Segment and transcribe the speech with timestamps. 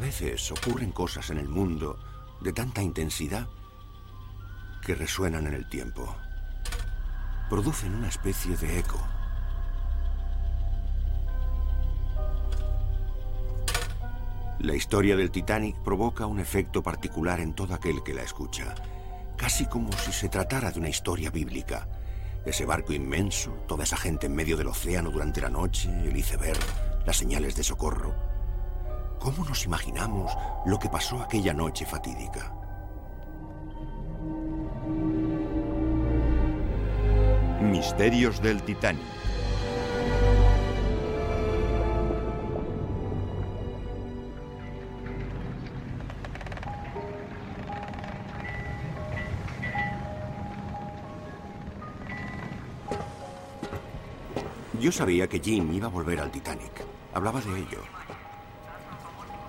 [0.00, 1.98] Veces ocurren cosas en el mundo
[2.40, 3.46] de tanta intensidad
[4.82, 6.16] que resuenan en el tiempo.
[7.50, 8.98] Producen una especie de eco.
[14.60, 18.74] La historia del Titanic provoca un efecto particular en todo aquel que la escucha,
[19.36, 21.86] casi como si se tratara de una historia bíblica.
[22.46, 26.58] Ese barco inmenso, toda esa gente en medio del océano durante la noche, el iceberg,
[27.04, 28.29] las señales de socorro.
[29.20, 30.32] ¿Cómo nos imaginamos
[30.64, 32.54] lo que pasó aquella noche fatídica?
[37.60, 39.04] Misterios del Titanic.
[54.80, 56.86] Yo sabía que Jim iba a volver al Titanic.
[57.12, 57.99] Hablaba de ello.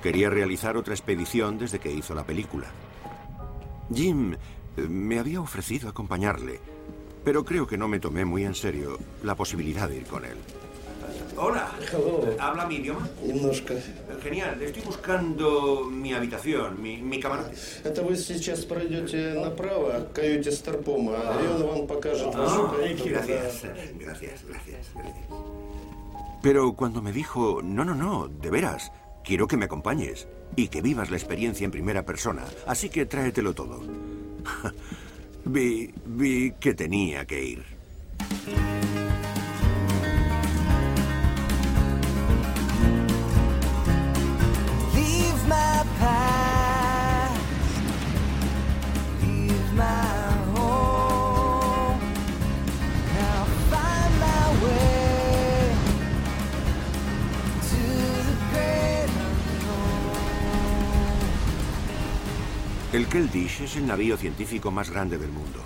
[0.03, 2.67] Quería realizar otra expedición desde que hizo la película.
[3.93, 6.61] Jim eh, me había ofrecido acompañarle,
[7.25, 10.37] pero creo que no me tomé muy en serio la posibilidad de ir con él.
[11.39, 11.69] Hola.
[12.41, 13.07] ¿Habla mi idioma?
[13.23, 13.75] Немножко.
[14.23, 14.61] Genial.
[14.63, 17.55] Estoy buscando mi habitación, mi, mi camarote.
[17.85, 23.05] Это вы сейчас пройдете направо к каюте Старпома, и он вам покажет вашу Ah, каюту.
[23.05, 23.63] gracias,
[23.99, 24.87] gracias, gracias, gracias.
[26.43, 28.91] Pero cuando me dijo, no, no, no, de veras,
[29.24, 33.54] quiero que me acompañes y que vivas la experiencia en primera persona, así que tráetelo
[33.54, 33.82] todo.
[35.46, 37.64] vi, vi que tenía que ir.
[62.94, 65.60] El Keldysh es el navío científico más grande del mundo.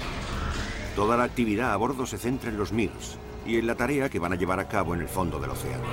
[0.96, 4.20] Toda la actividad a bordo se centra en los MIRS y en la tarea que
[4.20, 5.86] van a llevar a cabo en el fondo del océano.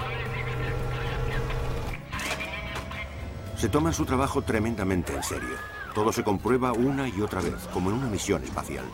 [3.57, 5.57] Se toman su trabajo tremendamente en serio.
[5.95, 8.85] Todo se comprueba una y otra vez, como en una misión espacial.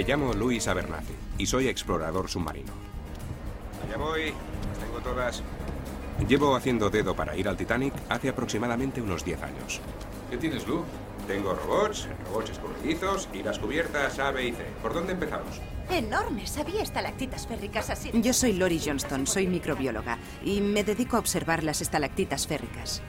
[0.00, 2.72] Me llamo Luis Abernathy y soy explorador submarino.
[3.84, 4.32] Allá voy,
[4.66, 5.42] las tengo todas.
[6.26, 9.78] Llevo haciendo dedo para ir al Titanic hace aproximadamente unos 10 años.
[10.30, 10.84] ¿Qué tienes, Lu?
[11.26, 14.64] Tengo robots, robots escurridizos y las cubiertas A, B y C.
[14.80, 15.60] ¿Por dónde empezamos?
[15.90, 18.10] Enormes, había estalactitas férricas así.
[18.14, 23.02] Yo soy Lori Johnston, soy microbióloga y me dedico a observar las estalactitas férricas.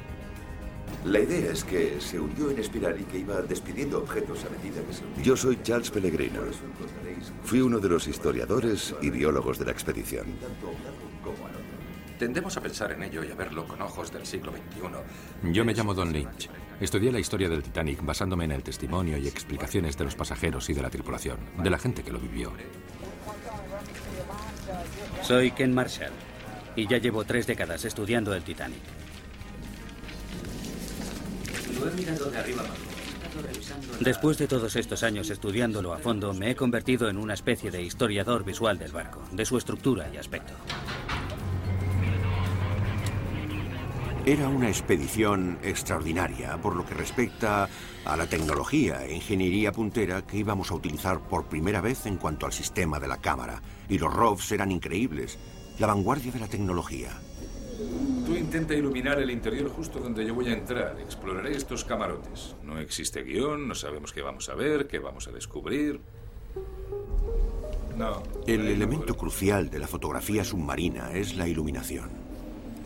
[1.06, 4.81] La idea es que se hundió en espiral y que iba despidiendo objetos a medida
[4.84, 5.23] que se hundía.
[5.23, 6.41] Yo soy Charles Pellegrino.
[7.44, 10.25] Fui uno de los historiadores y biólogos de la expedición.
[10.40, 11.66] tanto a un lado como al otro.
[12.19, 15.51] Tendemos a pensar en ello y a verlo con ojos del siglo XXI.
[15.51, 16.50] Yo me llamo Don Lynch.
[16.79, 20.73] Estudié la historia del Titanic basándome en el testimonio y explicaciones de los pasajeros y
[20.75, 22.53] de la tripulación, de la gente que lo vivió.
[25.23, 26.11] Soy Ken Marshall
[26.75, 29.00] y ya llevo tres décadas estudiando el Titanic.
[33.99, 37.81] Después de todos estos años estudiándolo a fondo, me he convertido en una especie de
[37.81, 40.53] historiador visual del barco, de su estructura y aspecto.
[44.23, 47.67] Era una expedición extraordinaria por lo que respecta
[48.05, 52.46] a la tecnología e ingeniería puntera que íbamos a utilizar por primera vez en cuanto
[52.46, 53.63] al sistema de la cámara.
[53.90, 55.40] Y los ROVs eran increíbles,
[55.79, 57.09] la vanguardia de la tecnología.
[58.25, 60.97] Tú intenta iluminar el interior justo donde yo voy a entrar.
[60.99, 62.55] Exploraré estos camarotes.
[62.63, 65.99] No existe guion, no sabemos qué vamos a ver, qué vamos a descubrir.
[67.97, 68.23] No.
[68.47, 72.09] El elemento crucial de la fotografía submarina es la iluminación.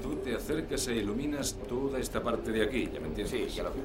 [0.01, 3.29] Tú te acercas e iluminas toda esta parte de aquí, ¿ya me entiendes?
[3.29, 3.83] Sí, ya lo veo.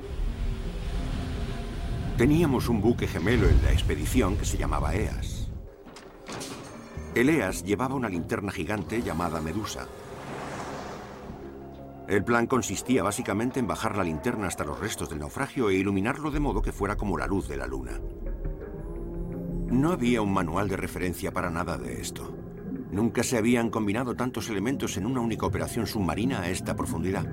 [2.17, 5.49] Teníamos un buque gemelo en la expedición que se llamaba EAS.
[7.15, 9.87] El EAS llevaba una linterna gigante llamada Medusa.
[12.11, 16.33] El plan consistía básicamente en bajar la linterna hasta los restos del naufragio e iluminarlo
[16.33, 18.01] de modo que fuera como la luz de la luna.
[19.69, 22.37] No había un manual de referencia para nada de esto.
[22.91, 27.33] Nunca se habían combinado tantos elementos en una única operación submarina a esta profundidad.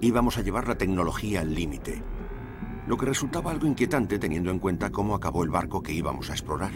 [0.00, 2.02] Íbamos a llevar la tecnología al límite.
[2.86, 6.32] lo que resultaba algo inquietante teniendo en cuenta cómo acabó el barco que íbamos a
[6.32, 6.72] explorar.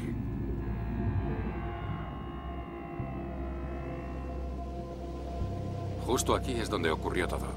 [6.07, 7.49] Justo aquí es donde ocurrió todo.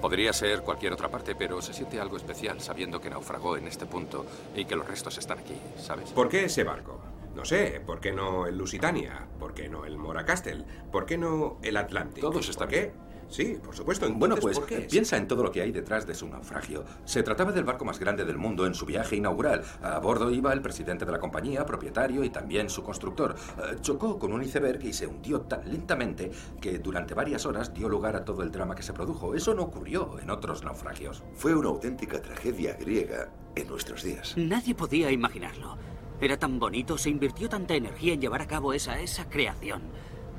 [0.00, 3.84] Podría ser cualquier otra parte, pero se siente algo especial sabiendo que naufragó en este
[3.84, 4.24] punto
[4.56, 6.10] y que los restos están aquí, ¿sabes?
[6.10, 6.98] ¿Por qué ese barco?
[7.34, 9.26] No sé, ¿por qué no el Lusitania?
[9.38, 10.64] ¿Por qué no el Moracastle?
[10.90, 12.22] ¿Por qué no el Atlantic?
[12.22, 12.92] Todos están ¿Por qué?
[13.30, 14.12] Sí, por supuesto.
[14.12, 14.80] Bueno, pues ¿por qué?
[14.80, 16.84] piensa en todo lo que hay detrás de su naufragio.
[17.04, 19.62] Se trataba del barco más grande del mundo en su viaje inaugural.
[19.82, 23.36] A bordo iba el presidente de la compañía, propietario y también su constructor.
[23.58, 26.30] Eh, chocó con un iceberg y se hundió tan lentamente
[26.60, 29.34] que durante varias horas dio lugar a todo el drama que se produjo.
[29.34, 31.22] Eso no ocurrió en otros naufragios.
[31.34, 34.34] Fue una auténtica tragedia griega en nuestros días.
[34.36, 35.78] Nadie podía imaginarlo.
[36.20, 39.82] Era tan bonito, se invirtió tanta energía en llevar a cabo esa, esa creación.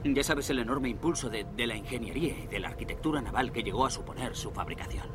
[0.03, 3.85] Ya sabes el enorme impulso de, la ingeniería y de la arquitectura naval que llegó
[3.85, 5.05] a suponer su fabricación.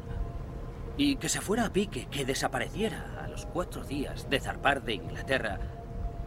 [0.96, 4.94] Y que se fuera a pique, que desapareciera a los cuatro días de zarpar de
[4.94, 5.58] Inglaterra.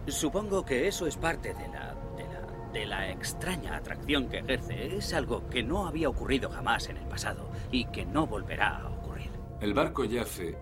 [0.07, 4.97] Supongo que eso es parte de la, de la, de la extraña atracción que ejerce.
[4.97, 8.89] Es algo que no había ocurrido jamás en el pasado y que no volverá a
[8.89, 9.31] ocurrir.
[9.61, 10.57] El barco yace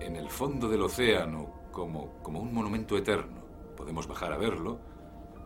[0.00, 3.42] en el fondo del océano como, como un monumento eterno.
[3.76, 4.91] Podemos bajar a verlo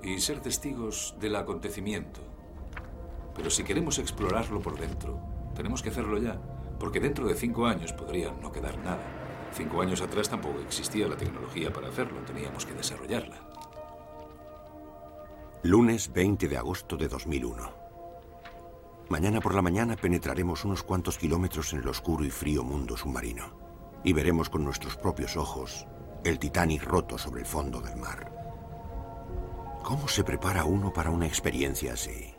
[0.03, 2.21] y ser testigos del acontecimiento.
[3.35, 5.21] Pero si queremos explorarlo por dentro,
[5.55, 6.41] tenemos que hacerlo ya,
[6.79, 9.03] porque dentro de cinco años podría no quedar nada.
[9.53, 13.37] Cinco años atrás tampoco existía la tecnología para hacerlo, teníamos que desarrollarla.
[15.63, 17.87] Lunes 20 de agosto de 2001.
[19.09, 23.67] Mañana por la mañana penetraremos unos cuantos kilómetros en el oscuro y frío mundo submarino
[24.03, 25.87] y veremos con nuestros propios ojos
[26.25, 28.36] el Titanic roto sobre el fondo del mar.
[29.87, 32.35] ¿Cómo se prepara uno para una experiencia así?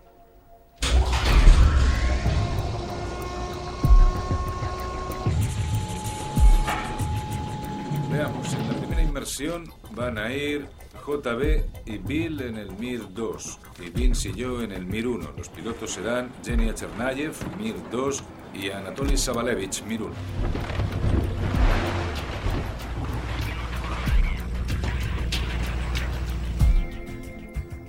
[8.11, 10.67] Veamos, en la primera inmersión van a ir
[11.05, 15.31] JB y Bill en el Mir 2 y Vince y yo en el Mir 1.
[15.37, 18.23] Los pilotos serán Genia Chernayev, Mir 2
[18.55, 20.13] y Anatoly Sabalevich, Mir 1.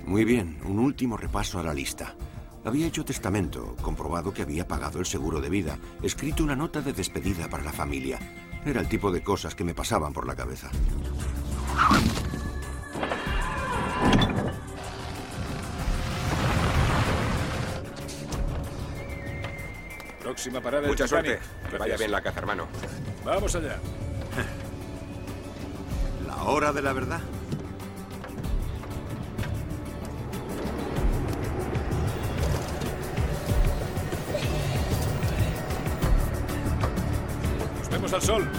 [0.09, 2.15] Muy bien, un último repaso a la lista.
[2.65, 6.93] Había hecho testamento, comprobado que había pagado el seguro de vida, escrito una nota de
[6.93, 8.17] despedida para la familia.
[8.65, 10.71] Era el tipo de cosas que me pasaban por la cabeza.
[20.23, 21.37] Próxima parada Mucha suerte.
[21.69, 22.67] Que vaya bien la caza, hermano.
[23.23, 23.77] Vamos allá.
[26.25, 27.21] La hora de la verdad.
[38.11, 38.49] Nos vemos al sol.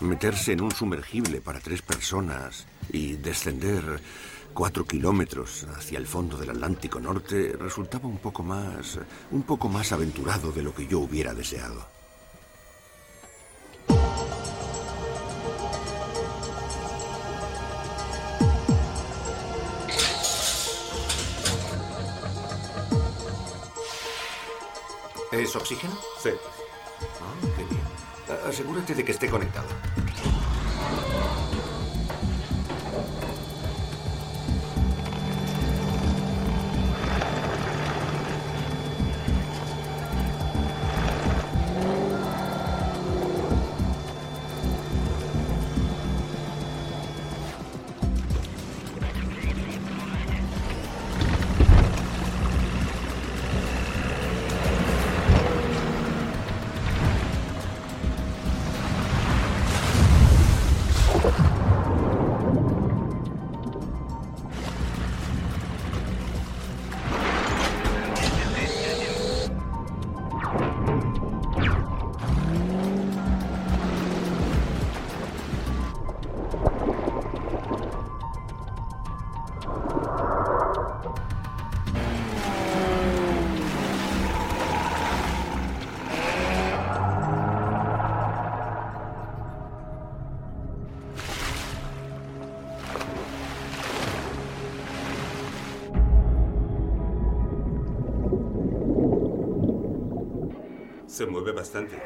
[0.00, 4.00] Meterse en un sumergible para tres personas y descender
[4.54, 8.98] cuatro kilómetros hacia el fondo del Atlántico Norte resultaba un poco más,
[9.30, 11.99] un poco más aventurado de lo que yo hubiera deseado.
[25.50, 25.98] ¿Es oxígeno?
[26.22, 26.30] Sí.
[27.20, 27.82] Ah, qué bien.
[28.28, 29.66] A- Asegúrate de que esté conectado.
[101.40, 101.96] Se mueve bastante.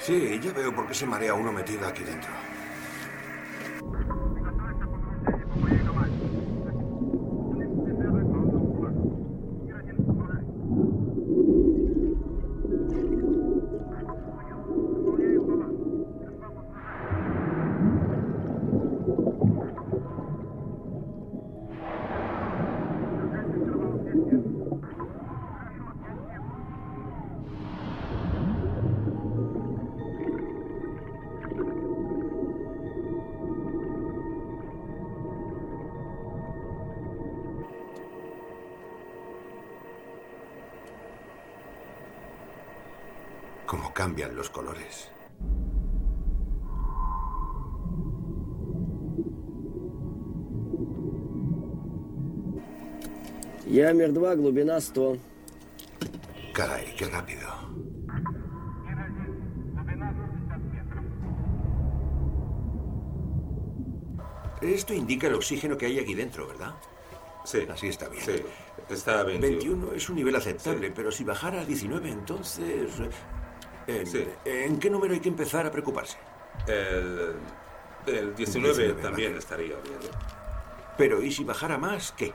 [0.00, 2.30] Sí, ya veo por qué se marea uno metido aquí dentro.
[44.05, 45.09] cambian los colores.
[53.67, 55.19] Ямер 2, глубина 100.
[56.53, 57.49] Caray, qué rápido.
[64.61, 66.75] Esto indica el oxígeno que hay aquí dentro, ¿verdad?
[67.45, 67.65] Sí.
[67.69, 68.23] Así está bien.
[68.23, 68.43] Sí,
[68.89, 69.87] está a 21.
[69.87, 72.91] 21 es un nivel aceptable, pero si bajara a 19, entonces...
[73.86, 74.06] ¿en,
[74.44, 76.16] ¿En qué número hay que empezar a preocuparse?
[76.66, 77.34] El,
[78.06, 79.38] el 19, 19, también vale.
[79.38, 79.98] estaría bien.
[80.96, 82.32] Pero ¿y si bajara más, qué?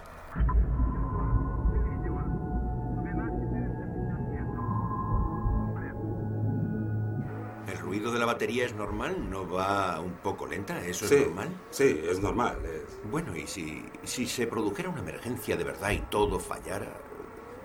[7.68, 9.30] ¿El ruido de la batería es normal?
[9.30, 10.84] ¿No va un poco lenta?
[10.86, 11.50] ¿Eso Sí, es normal?
[11.70, 12.58] Sí, es normal.
[12.66, 16.92] es- Bueno, y si, si se produjera una emergencia de verdad y todo fallara,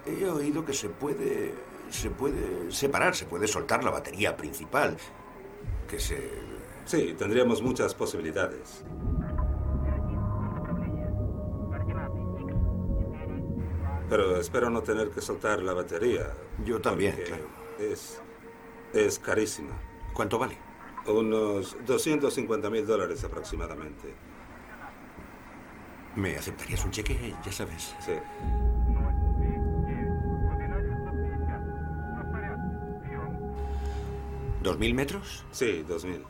[0.05, 1.55] he oído que se puede,
[1.91, 4.97] se puede separar, se puede soltar la batería principal,
[5.89, 6.31] que se...
[6.85, 8.85] Sí, tendríamos muchas posibilidades.
[14.09, 16.33] Pero espero no tener que soltar la batería.
[16.65, 17.47] Yo también, claro.
[17.79, 18.21] Es,
[18.95, 19.75] es carísima.
[20.15, 20.57] ¿Cuánto vale?
[21.07, 24.15] Unos 250 mil dólares aproximadamente.
[26.15, 27.35] ¿Me aceptarías un cheque?
[27.45, 27.95] Ya sabes.
[28.01, 28.13] Sí.
[34.67, 35.45] ¿Dos mil metros?
[35.53, 36.25] Sí, dos mil.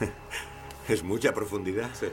[0.88, 1.90] Es mucha profundidad.
[1.92, 2.06] Sí.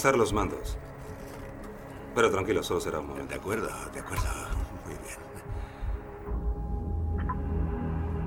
[0.00, 0.78] Ajustar los mandos.
[2.14, 3.34] Pero tranquilo, solo será un momento.
[3.34, 4.24] De acuerdo, de acuerdo.
[4.86, 5.04] Muy bien.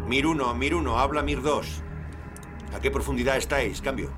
[0.07, 1.83] Mir 1, Mir 1, habla Mir 2.
[2.75, 3.81] ¿A qué profundidad estáis?
[3.81, 4.11] Cambio.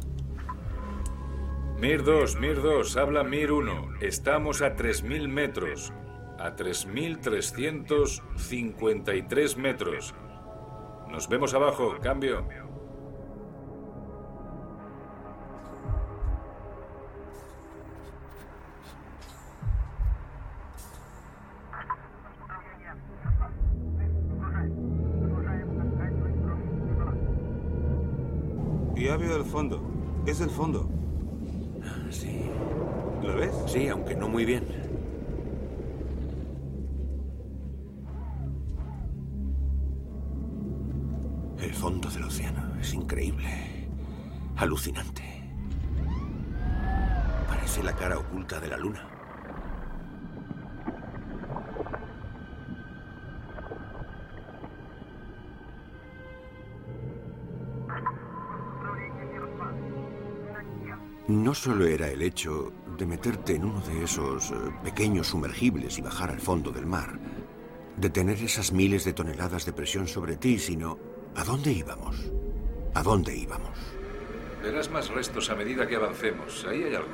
[1.77, 3.99] Mir 2, Mir 2, habla Mir 1.
[4.01, 5.93] Estamos a 3.000 metros.
[6.37, 10.13] A 3.353 metros.
[11.09, 12.64] Nos vemos abajo, cambio.
[30.35, 30.89] Es el fondo.
[32.11, 32.41] Sí.
[33.23, 33.55] ¿Lo ves?
[33.67, 34.65] Sí, aunque no muy bien.
[41.57, 43.47] El fondo del océano es increíble.
[44.57, 45.23] Alucinante.
[47.47, 49.14] Parece la cara oculta de la luna.
[61.55, 66.01] No solo era el hecho de meterte en uno de esos eh, pequeños sumergibles y
[66.01, 67.17] bajar al fondo del mar,
[67.95, 70.99] de tener esas miles de toneladas de presión sobre ti, sino
[71.33, 72.29] ¿a dónde íbamos?
[72.93, 73.71] ¿A dónde íbamos?
[74.61, 76.65] Verás más restos a medida que avancemos.
[76.65, 77.07] Ahí hay algo.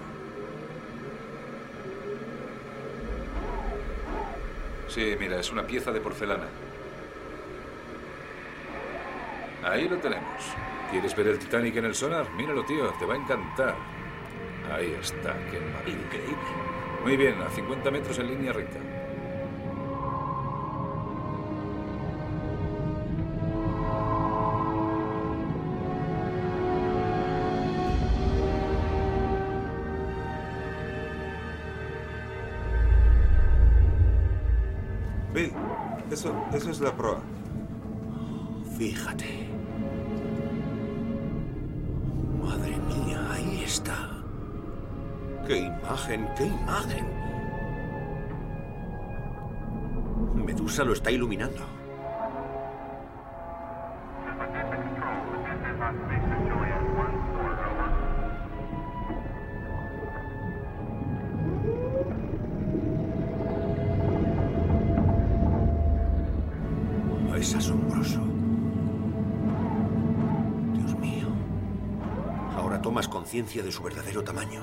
[4.87, 6.47] Sí, mira, es una pieza de porcelana.
[9.63, 10.41] Ahí lo tenemos.
[10.89, 12.27] ¿Quieres ver el Titanic en el sonar?
[12.31, 14.00] Míralo, tío, te va a encantar.
[14.71, 15.97] Ahí está, qué maravilla.
[16.05, 16.37] Increíble.
[17.03, 18.79] Muy bien, a 50 metros en línea recta.
[35.33, 35.51] Bill,
[36.11, 37.21] eso, eso es la proa.
[38.77, 39.50] Fíjate.
[46.01, 47.05] Imagen, qué imagen!
[50.45, 51.61] Medusa lo está iluminando.
[67.37, 68.19] Es asombroso.
[70.73, 71.27] Dios mío.
[72.55, 74.61] Ahora tomas conciencia de su verdadero tamaño.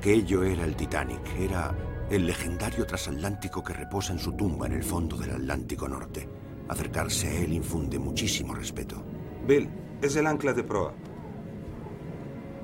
[0.00, 1.20] Aquello era el Titanic.
[1.38, 1.76] Era
[2.08, 6.26] el legendario transatlántico que reposa en su tumba en el fondo del Atlántico Norte.
[6.68, 9.04] Acercarse a él infunde muchísimo respeto.
[9.46, 9.68] Bill,
[10.00, 10.94] es el ancla de proa.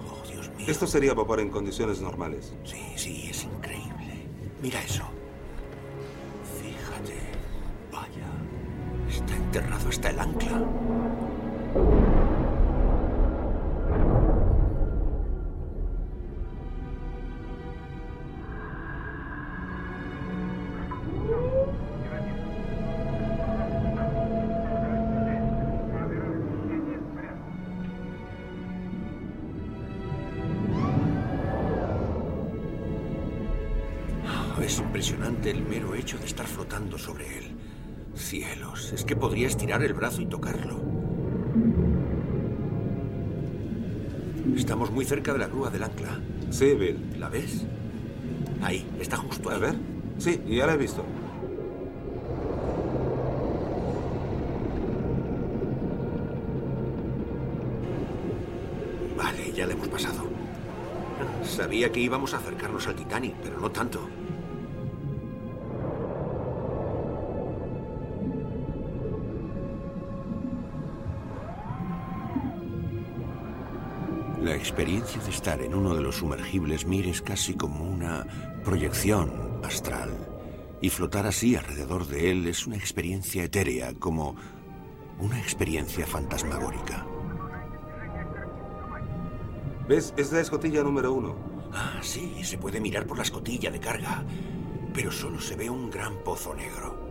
[0.01, 0.67] Oh, Dios mío.
[0.67, 2.55] Esto sería vapor en condiciones normales.
[2.65, 4.27] Sí, sí, es increíble.
[4.63, 5.05] Mira eso.
[6.63, 7.19] Fíjate.
[7.93, 9.15] Vaya.
[9.15, 11.26] Está enterrado hasta el ancla.
[39.77, 40.77] Estirar el brazo y tocarlo.
[44.57, 46.19] Estamos muy cerca de la grúa del ancla.
[46.51, 46.99] Sí, Bill.
[47.19, 47.65] ¿La ves?
[48.63, 49.57] Ahí, está justo ahí.
[49.57, 49.77] A ver.
[50.19, 51.05] Sí, ya la he visto.
[59.17, 60.25] Vale, ya la hemos pasado.
[61.45, 64.01] Sabía que íbamos a acercarnos al Titanic, pero no tanto.
[74.67, 78.27] Experiencia de estar en uno de los sumergibles Mir es casi como una
[78.65, 80.11] proyección astral.
[80.81, 84.35] Y flotar así alrededor de él es una experiencia etérea, como
[85.21, 87.07] una experiencia fantasmagórica.
[89.89, 90.13] ¿Ves?
[90.17, 91.37] Es la escotilla número uno.
[91.73, 94.25] Ah, sí, se puede mirar por la escotilla de carga,
[94.93, 97.06] pero solo se ve un gran pozo negro.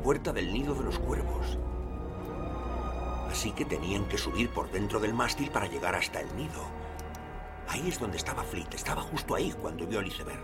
[0.00, 1.58] La puerta del nido de los cuervos.
[3.30, 6.62] Así que tenían que subir por dentro del mástil para llegar hasta el nido.
[7.68, 8.72] Ahí es donde estaba Fleet.
[8.72, 10.40] Estaba justo ahí cuando vio al iceberg.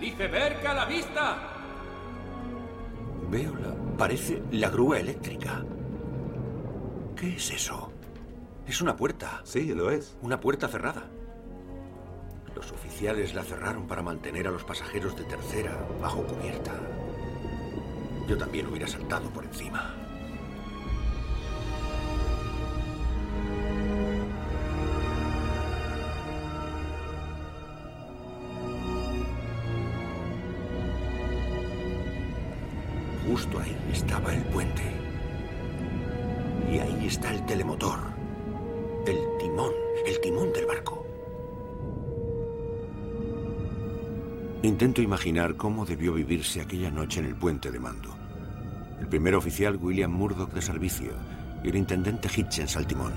[0.00, 1.38] ¡Iceberg a la vista!
[3.28, 3.74] Veo la...
[3.98, 5.64] Parece la grúa eléctrica.
[7.16, 7.90] ¿Qué es eso?
[8.68, 9.40] Es una puerta.
[9.42, 10.16] Sí, lo es.
[10.22, 11.10] Una puerta cerrada.
[13.00, 16.72] Oficiales la cerraron para mantener a los pasajeros de tercera bajo cubierta.
[18.28, 19.94] Yo también hubiera saltado por encima.
[33.26, 34.82] Justo ahí estaba el puente.
[36.70, 37.98] Y ahí está el telemotor.
[39.06, 39.72] El timón,
[40.04, 40.99] el timón del barco.
[44.62, 48.14] Intento imaginar cómo debió vivirse aquella noche en el puente de mando.
[49.00, 51.12] El primer oficial William Murdoch de servicio
[51.64, 53.14] y el intendente Hitchens al timón.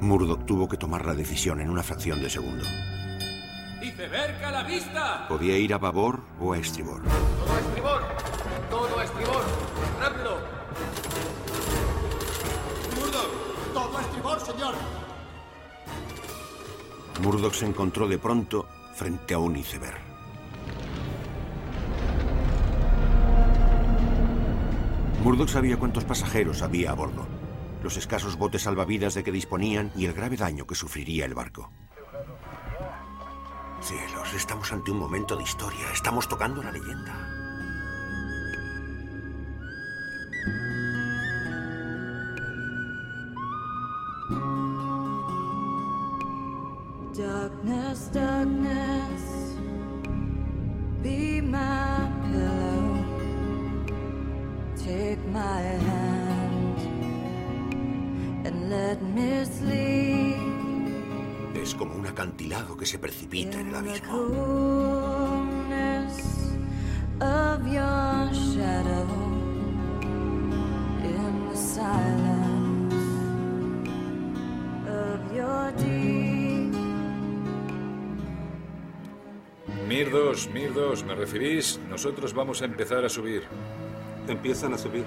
[0.00, 2.66] Murdoch tuvo que tomar la decisión en una fracción de segundo.
[3.80, 5.26] ¡Iceberg a la vista!
[5.28, 7.02] Podía ir a babor o a estribor.
[7.04, 8.02] ¡Todo a estribor!
[8.68, 9.44] ¡Todo a estribor!
[9.98, 10.38] ¡Rápido!
[12.96, 13.57] ¡Murdoch!
[13.74, 14.74] ¡Todo estribor, señor!
[17.22, 19.98] Murdoch se encontró de pronto frente a un iceberg.
[25.22, 27.26] Murdoch sabía cuántos pasajeros había a bordo,
[27.82, 31.70] los escasos botes salvavidas de que disponían y el grave daño que sufriría el barco.
[33.80, 37.37] Cielos, estamos ante un momento de historia, estamos tocando la leyenda.
[81.18, 83.42] referís, nosotros vamos a empezar a subir.
[84.26, 85.04] Empiezan a subir.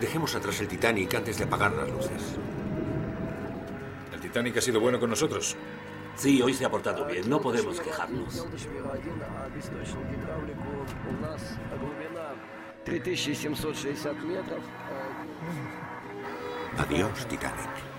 [0.00, 2.36] Dejemos atrás el Titanic antes de apagar las luces.
[4.12, 5.56] ¿El Titanic ha sido bueno con nosotros?
[6.16, 7.28] Sí, hoy se ha portado bien.
[7.28, 8.46] No podemos quejarnos.
[12.84, 14.64] 3760 metros.
[16.78, 17.97] Adiós, Titanic.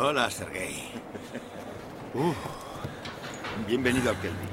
[0.00, 0.74] Hola, Sergei.
[2.14, 2.32] Uh,
[3.66, 4.48] bienvenido al Kelvin.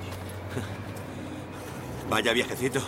[2.09, 2.81] Vaya viajecito.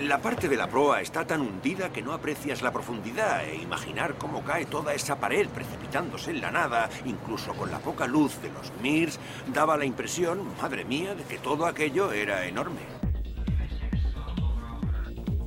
[0.00, 4.16] La parte de la proa está tan hundida que no aprecias la profundidad e imaginar
[4.18, 8.50] cómo cae toda esa pared precipitándose en la nada, incluso con la poca luz de
[8.50, 9.20] los Mirs,
[9.54, 12.80] daba la impresión, madre mía, de que todo aquello era enorme.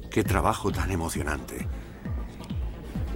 [0.10, 1.68] Qué trabajo tan emocionante.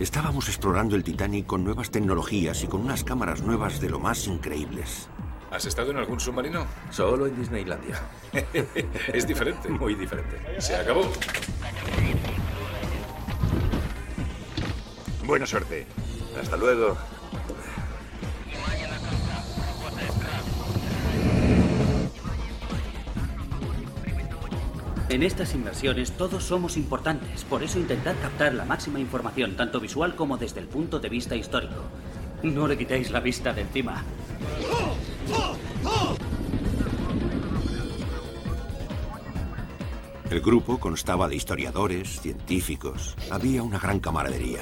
[0.04, 4.28] Estábamos explorando el Titanic con nuevas tecnologías y con unas cámaras nuevas de lo más
[4.28, 5.08] increíbles.
[5.50, 6.68] ¿Has estado en algún submarino?
[6.89, 8.02] Solo en Disneylandia.
[9.13, 9.70] es diferente.
[9.70, 10.60] Muy diferente.
[10.60, 11.10] Se acabó.
[15.26, 15.88] Buena suerte.
[16.38, 16.98] Hasta luego.
[25.13, 30.15] En estas inversiones todos somos importantes, por eso intentad captar la máxima información, tanto visual
[30.15, 31.84] como desde el punto de vista histórico.
[32.41, 34.04] No le quitéis la vista de encima.
[40.32, 43.15] El grupo constaba de historiadores, científicos.
[43.30, 44.62] Había una gran camaradería.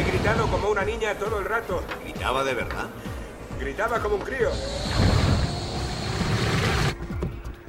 [0.00, 1.82] He gritado como una niña todo el rato.
[2.02, 2.88] ¿Gritaba de verdad?
[3.60, 4.48] Gritaba como un crío.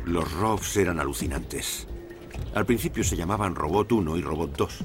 [0.06, 1.90] Los ROVs eran alucinantes.
[2.56, 4.80] Al principio se llamaban Robot 1 y Robot 2,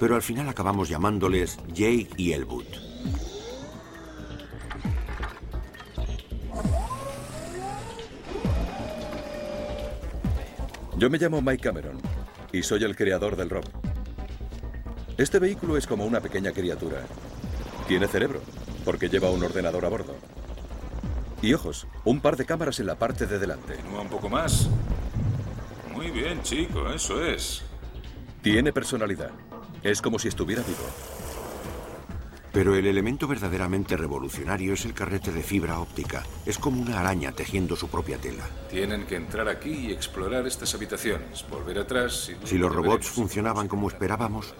[0.00, 2.64] pero al final acabamos llamándoles Jake y Elwood.
[10.96, 12.00] Yo me llamo Mike Cameron
[12.52, 13.85] y soy el creador del ROV.
[15.18, 17.06] Este vehículo es como una pequeña criatura.
[17.88, 18.42] Tiene cerebro,
[18.84, 20.14] porque lleva un ordenador a bordo.
[21.40, 23.76] Y ojos, un par de cámaras en la parte de delante.
[23.76, 24.68] Continúa un poco más.
[25.94, 27.62] Muy bien, chico, eso es.
[28.42, 29.30] Tiene personalidad.
[29.82, 30.84] Es como si estuviera vivo.
[32.52, 36.24] Pero el elemento verdaderamente revolucionario es el carrete de fibra óptica.
[36.44, 38.44] Es como una araña tejiendo su propia tela.
[38.70, 42.46] Tienen que entrar aquí y explorar estas habitaciones, volver atrás y...
[42.46, 44.54] Si los robots funcionaban como esperábamos,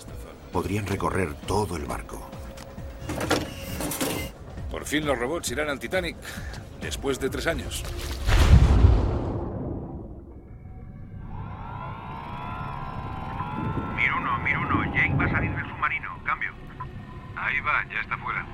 [0.56, 2.18] podrían recorrer todo el barco.
[4.70, 6.16] Por fin los robots irán al Titanic,
[6.80, 7.84] después de tres años.
[13.96, 14.82] Mir uno, Mir uno.
[14.94, 16.08] Jake va a salir del submarino.
[16.24, 16.52] Cambio.
[17.36, 18.46] Ahí va, ya está fuera.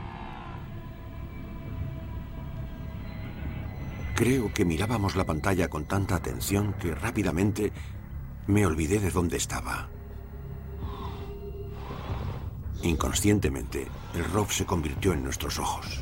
[4.16, 7.72] Creo que mirábamos la pantalla con tanta atención que rápidamente
[8.48, 9.88] me olvidé de dónde estaba.
[12.82, 16.00] Inconscientemente, el Rob se convirtió en nuestros ojos.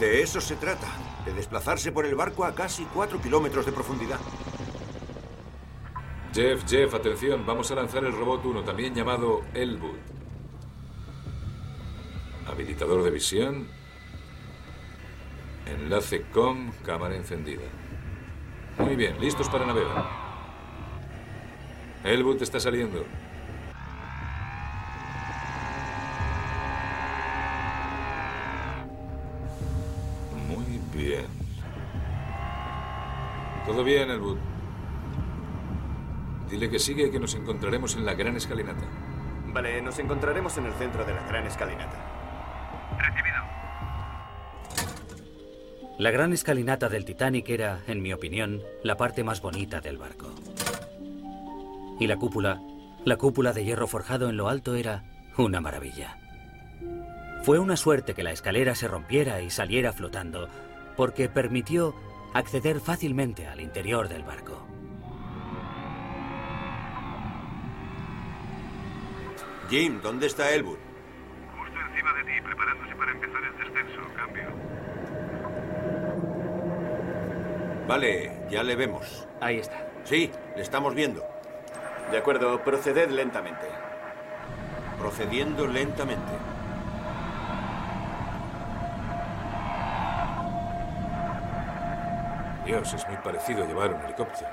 [0.00, 0.88] De eso se trata,
[1.24, 4.18] de desplazarse por el barco a casi cuatro kilómetros de profundidad.
[6.34, 9.98] Jeff, Jeff, atención, vamos a lanzar el robot 1, también llamado Elwood.
[12.48, 13.68] Habilitador de visión.
[15.66, 17.62] Enlace com, cámara encendida.
[18.78, 20.04] Muy bien, listos para navegar.
[22.02, 23.04] Elwood está saliendo.
[33.66, 34.38] Todo bien, Elwood.
[36.50, 38.84] Dile que sigue y que nos encontraremos en la gran escalinata.
[39.46, 41.96] Vale, nos encontraremos en el centro de la gran escalinata.
[42.98, 43.36] Recibido.
[45.98, 50.34] La gran escalinata del Titanic era, en mi opinión, la parte más bonita del barco.
[51.98, 52.60] Y la cúpula,
[53.04, 55.04] la cúpula de hierro forjado en lo alto era
[55.38, 56.18] una maravilla.
[57.44, 60.48] Fue una suerte que la escalera se rompiera y saliera flotando,
[60.96, 61.94] porque permitió
[62.34, 64.66] acceder fácilmente al interior del barco.
[69.70, 70.78] Jim, ¿dónde está Elwood?
[71.56, 74.00] Justo encima de ti, preparándose para empezar el descenso.
[74.16, 74.44] Cambio.
[77.86, 79.26] Vale, ya le vemos.
[79.40, 79.86] Ahí está.
[80.04, 81.24] Sí, le estamos viendo.
[82.10, 83.66] De acuerdo, proceded lentamente.
[84.98, 86.32] Procediendo lentamente.
[92.64, 94.48] Dios, es muy parecido llevar un helicóptero.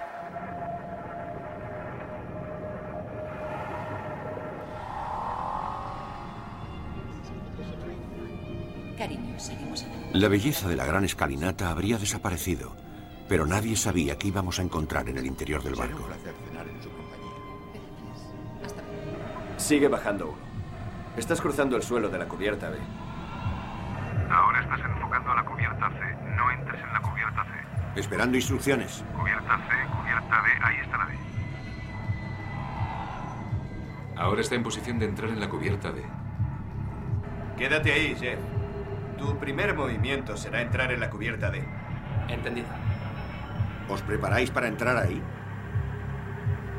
[8.97, 10.09] Cariño, seguimos adelante.
[10.19, 12.75] La belleza de la gran escalinata habría desaparecido,
[13.29, 16.05] pero nadie sabía qué íbamos a encontrar en el interior del barco.
[19.57, 20.51] Sigue bajando uno.
[21.15, 22.77] Estás cruzando el suelo de la cubierta B.
[27.95, 29.03] Esperando instrucciones.
[29.17, 29.63] Cubierta C,
[29.97, 30.49] cubierta D.
[30.63, 31.13] Ahí está la D.
[34.15, 36.03] Ahora está en posición de entrar en la cubierta D.
[37.57, 38.39] Quédate ahí, Jeff.
[39.17, 41.63] Tu primer movimiento será entrar en la cubierta D.
[42.27, 42.67] Entendido.
[43.89, 45.21] ¿Os preparáis para entrar ahí?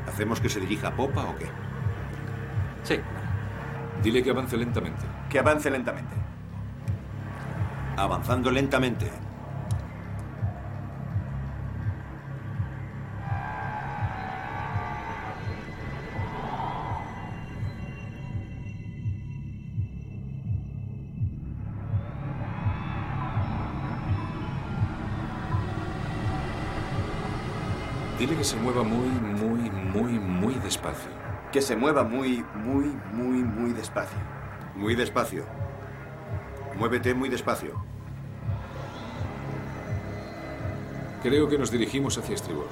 [0.07, 1.45] ¿Hacemos que se dirija a popa o qué?
[2.83, 2.99] Sí.
[4.01, 5.05] Dile que avance lentamente.
[5.29, 6.15] Que avance lentamente.
[7.97, 9.09] Avanzando lentamente.
[28.33, 31.11] Dile que se mueva muy, muy, muy, muy despacio.
[31.51, 34.17] Que se mueva muy, muy, muy, muy despacio.
[34.75, 35.45] Muy despacio.
[36.75, 37.79] Muévete muy despacio.
[41.21, 42.69] Creo que nos dirigimos hacia estribor.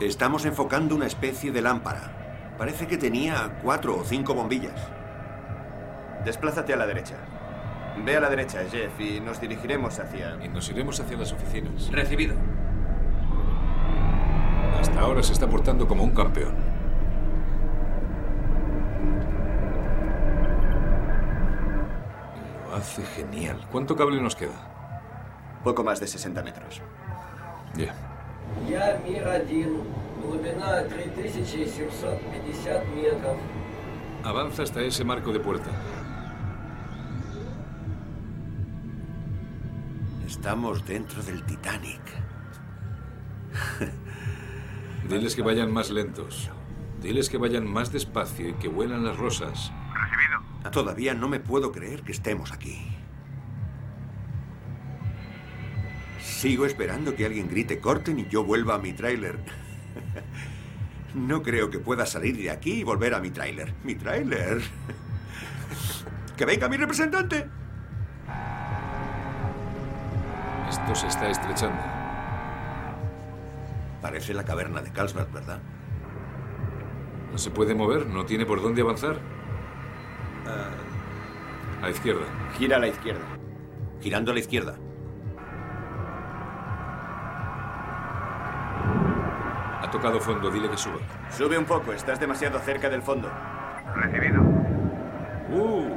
[0.00, 2.54] Estamos enfocando una especie de lámpara.
[2.56, 4.80] Parece que tenía cuatro o cinco bombillas.
[6.24, 7.16] Desplázate a la derecha.
[8.04, 10.38] Ve a la derecha, Jeff, y nos dirigiremos hacia...
[10.44, 11.90] Y nos iremos hacia las oficinas.
[11.90, 12.34] Recibido.
[14.80, 16.54] Hasta ahora se está portando como un campeón.
[22.68, 23.60] Lo hace genial.
[23.70, 25.58] ¿Cuánto cable nos queda?
[25.64, 26.80] Poco más de 60 metros.
[27.74, 27.84] Ya.
[27.84, 27.94] Yeah.
[34.24, 35.70] Avanza hasta ese marco de puerta.
[40.38, 42.00] Estamos dentro del Titanic.
[45.08, 46.48] Diles que vayan más lentos.
[47.02, 49.72] Diles que vayan más despacio y que vuelan las rosas.
[49.92, 50.70] Recibido.
[50.70, 52.86] Todavía no me puedo creer que estemos aquí.
[56.20, 59.40] Sigo esperando que alguien grite corten y yo vuelva a mi tráiler.
[61.14, 63.74] No creo que pueda salir de aquí y volver a mi tráiler.
[63.82, 64.62] Mi tráiler.
[66.36, 67.48] ¡Que venga mi representante!
[70.68, 71.80] Esto se está estrechando.
[74.02, 75.60] Parece la caverna de Carlsbad, ¿verdad?
[77.32, 79.16] No se puede mover, no tiene por dónde avanzar.
[80.46, 82.24] A la izquierda.
[82.56, 83.24] Gira a la izquierda.
[84.00, 84.76] Girando a la izquierda.
[89.82, 90.98] Ha tocado fondo, dile que suba.
[91.30, 93.30] Sube un poco, estás demasiado cerca del fondo.
[93.94, 94.42] Recibido.
[95.50, 95.96] Uh,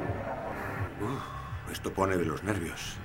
[1.02, 3.00] Uh, esto pone de los nervios.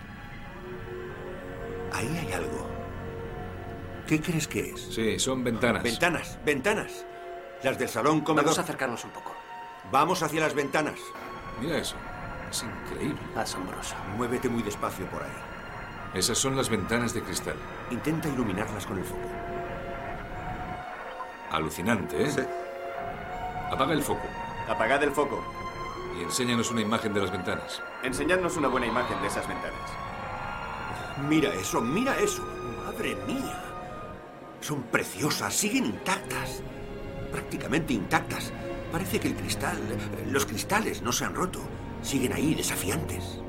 [1.97, 2.67] Ahí hay algo.
[4.07, 4.81] ¿Qué crees que es?
[4.95, 5.83] sí, son ventanas.
[5.83, 7.07] Ventanas, ventanas.
[7.63, 8.45] Las del salón comedor.
[8.45, 9.35] Vamos a acercarnos un poco.
[9.91, 10.99] Vamos hacia las ventanas.
[11.59, 11.97] Mira eso.
[12.51, 13.19] Es increíble.
[13.35, 13.95] Asombroso.
[14.17, 15.31] Muévete muy despacio por ahí.
[16.15, 17.57] Esas son las ventanas de cristal.
[17.91, 19.29] Intenta iluminarlas con el foco.
[21.51, 22.31] Alucinante, ¿eh?
[22.31, 22.43] Sí.
[23.71, 24.27] Apaga el foco
[24.69, 25.43] Apagad el foco.
[26.19, 27.83] y enséñanos una imagen de las ventanas.
[28.03, 29.91] Enseñadnos una buena imagen de esas ventanas.
[31.29, 32.43] Mira eso, mira eso.
[32.85, 33.63] Madre mía.
[34.61, 36.63] Son preciosas, siguen intactas.
[37.33, 38.53] Prácticamente intactas.
[38.93, 39.79] Parece que el cristal,
[40.31, 41.61] los cristales no se han roto.
[42.03, 43.41] Siguen ahí desafiantes.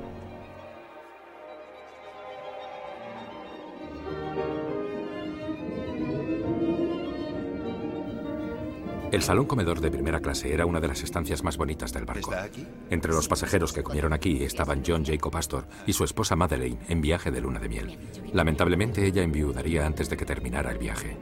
[9.09, 12.31] El salón comedor de primera clase era una de las estancias más bonitas del barco.
[12.31, 12.67] ¿Está aquí?
[12.89, 16.99] Entre los pasajeros que comieron aquí estaban John Jacob Astor y su esposa Madeleine en
[16.99, 17.97] viaje de luna de miel.
[18.33, 21.17] Lamentablemente ella enviudaría antes de que terminara el viaje.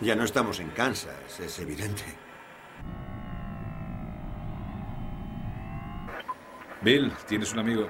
[0.00, 2.04] Ya no estamos en Kansas, es evidente.
[6.80, 7.88] Bill, ¿tienes un amigo?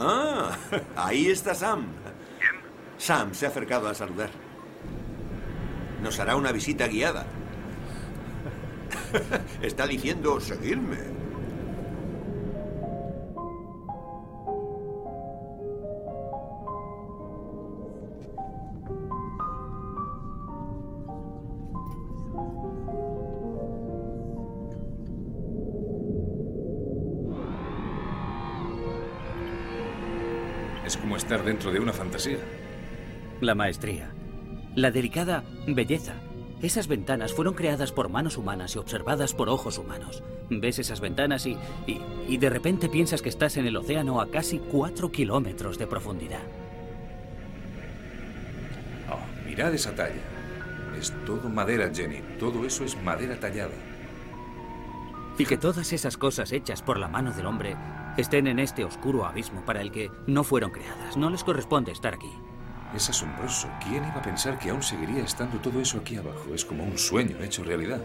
[0.00, 0.56] Ah,
[0.96, 1.86] ahí está Sam.
[2.98, 4.45] Sam se ha acercado a saludar.
[6.06, 7.26] Nos hará una visita guiada.
[9.60, 10.98] Está diciendo, seguidme.
[30.84, 32.38] Es como estar dentro de una fantasía.
[33.40, 34.15] La maestría.
[34.76, 36.12] La delicada belleza.
[36.60, 40.22] Esas ventanas fueron creadas por manos humanas y observadas por ojos humanos.
[40.50, 44.30] Ves esas ventanas y, y, y de repente piensas que estás en el océano a
[44.30, 46.42] casi cuatro kilómetros de profundidad.
[49.10, 50.20] Oh, mirad esa talla.
[51.00, 52.20] Es todo madera, Jenny.
[52.38, 53.74] Todo eso es madera tallada.
[55.38, 57.76] Y que todas esas cosas hechas por la mano del hombre
[58.18, 61.16] estén en este oscuro abismo para el que no fueron creadas.
[61.16, 62.30] No les corresponde estar aquí.
[62.94, 63.68] Es asombroso.
[63.82, 66.54] ¿Quién iba a pensar que aún seguiría estando todo eso aquí abajo?
[66.54, 68.00] Es como un sueño hecho realidad.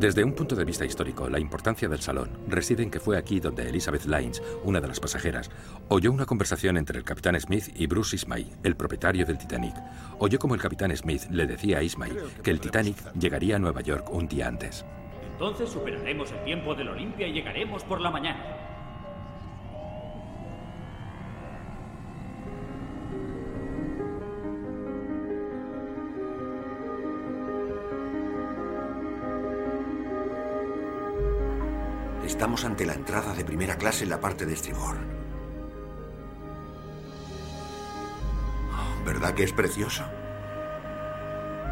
[0.00, 3.38] Desde un punto de vista histórico, la importancia del salón reside en que fue aquí
[3.38, 5.50] donde Elizabeth Lines, una de las pasajeras,
[5.88, 9.74] oyó una conversación entre el capitán Smith y Bruce Ismay, el propietario del Titanic.
[10.18, 13.82] Oyó como el capitán Smith le decía a Ismay que el Titanic llegaría a Nueva
[13.82, 14.86] York un día antes.
[15.32, 18.69] Entonces superaremos el tiempo del Olimpia y llegaremos por la mañana.
[32.40, 34.96] Estamos ante la entrada de primera clase en la parte de estribor.
[39.04, 40.04] ¿Verdad que es precioso?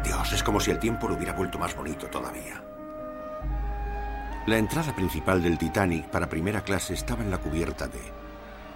[0.03, 2.63] Dios, es como si el tiempo lo hubiera vuelto más bonito todavía.
[4.45, 7.97] La entrada principal del Titanic para primera clase estaba en la cubierta D.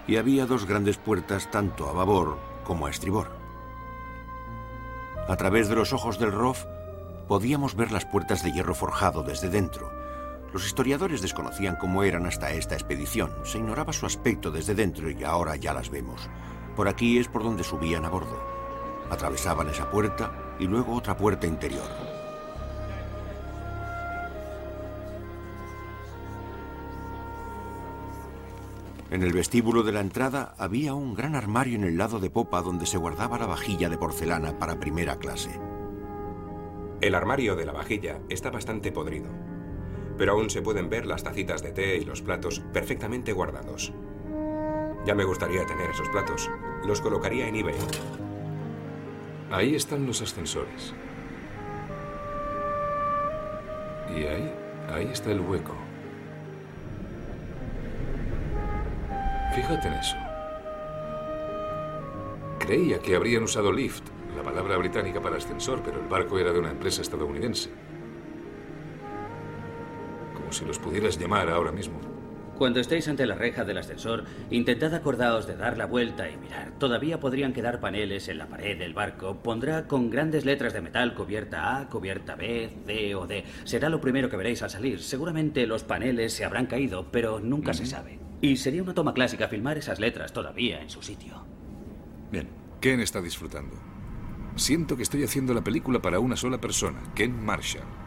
[0.08, 3.30] Y había dos grandes puertas tanto a babor como a estribor.
[5.28, 6.66] A través de los ojos del ROF
[7.28, 9.93] podíamos ver las puertas de hierro forjado desde dentro.
[10.54, 13.32] Los historiadores desconocían cómo eran hasta esta expedición.
[13.44, 16.30] Se ignoraba su aspecto desde dentro y ahora ya las vemos.
[16.76, 18.39] Por aquí es por donde subían a bordo.
[19.10, 21.89] Atravesaban esa puerta y luego otra puerta interior.
[29.10, 32.62] En el vestíbulo de la entrada había un gran armario en el lado de popa
[32.62, 35.60] donde se guardaba la vajilla de porcelana para primera clase.
[37.02, 39.30] El armario de la vajilla está bastante podrido,
[40.17, 43.93] pero aún se pueden ver las tacitas de té y los platos perfectamente guardados.
[45.05, 46.49] Ya me gustaría tener esos platos.
[46.86, 47.76] Los colocaría en eBay.
[49.51, 50.93] Ahí están los ascensores.
[54.09, 54.53] Y ahí,
[54.91, 55.76] ahí está el hueco.
[59.55, 60.16] Fíjate en eso.
[62.59, 64.03] Creía que habrían usado lift,
[64.36, 67.70] la palabra británica para ascensor, pero el barco era de una empresa estadounidense.
[70.54, 71.99] Si los pudieras llamar ahora mismo.
[72.58, 76.72] Cuando estéis ante la reja del ascensor, intentad acordaos de dar la vuelta y mirar.
[76.78, 79.38] Todavía podrían quedar paneles en la pared del barco.
[79.41, 83.43] Pondrá con grandes letras de metal cubierta A, cubierta B, C o D.
[83.64, 85.01] Será lo primero que veréis al salir.
[85.01, 88.20] Seguramente los paneles se habrán caído, pero nunca se sabe.
[88.39, 91.43] Y sería una toma clásica filmar esas letras todavía en su sitio.
[92.32, 92.47] Bien,
[92.80, 93.76] Ken está disfrutando.
[94.56, 98.03] Siento que estoy haciendo la película para una sola persona, Ken Marshall.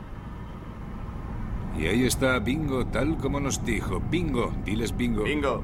[1.79, 4.01] Y ahí está Bingo, tal como nos dijo.
[4.01, 5.25] Bingo, diles Bingo.
[5.25, 5.63] Bingo.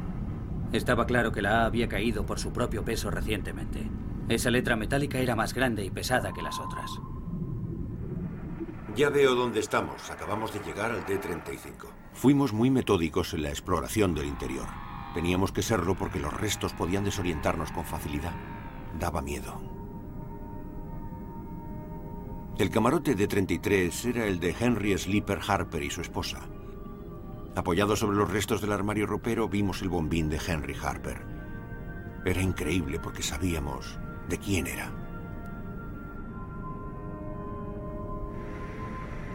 [0.72, 3.90] Estaba claro que la A había caído por su propio peso recientemente.
[4.28, 6.90] Esa letra metálica era más grande y pesada que las otras.
[8.94, 10.10] Ya veo dónde estamos.
[10.10, 11.88] Acabamos de llegar al D-35.
[12.12, 14.66] Fuimos muy metódicos en la exploración del interior.
[15.14, 18.34] Teníamos que serlo porque los restos podían desorientarnos con facilidad.
[18.98, 19.71] Daba miedo.
[22.58, 26.40] El camarote D-33 era el de Henry Sleeper Harper y su esposa.
[27.56, 31.22] Apoyados sobre los restos del armario ropero, vimos el bombín de Henry Harper.
[32.24, 33.98] Era increíble porque sabíamos
[34.28, 34.92] de quién era.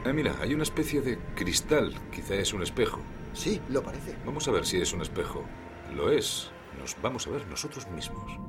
[0.06, 1.94] Ah, mira, hay una especie de cristal.
[2.12, 3.02] Quizá es un espejo.
[3.34, 4.16] Sí, lo parece.
[4.26, 5.44] Vamos a ver si es un espejo.
[5.94, 6.52] Lo es.
[6.80, 8.40] Nos vamos a ver nosotros mismos.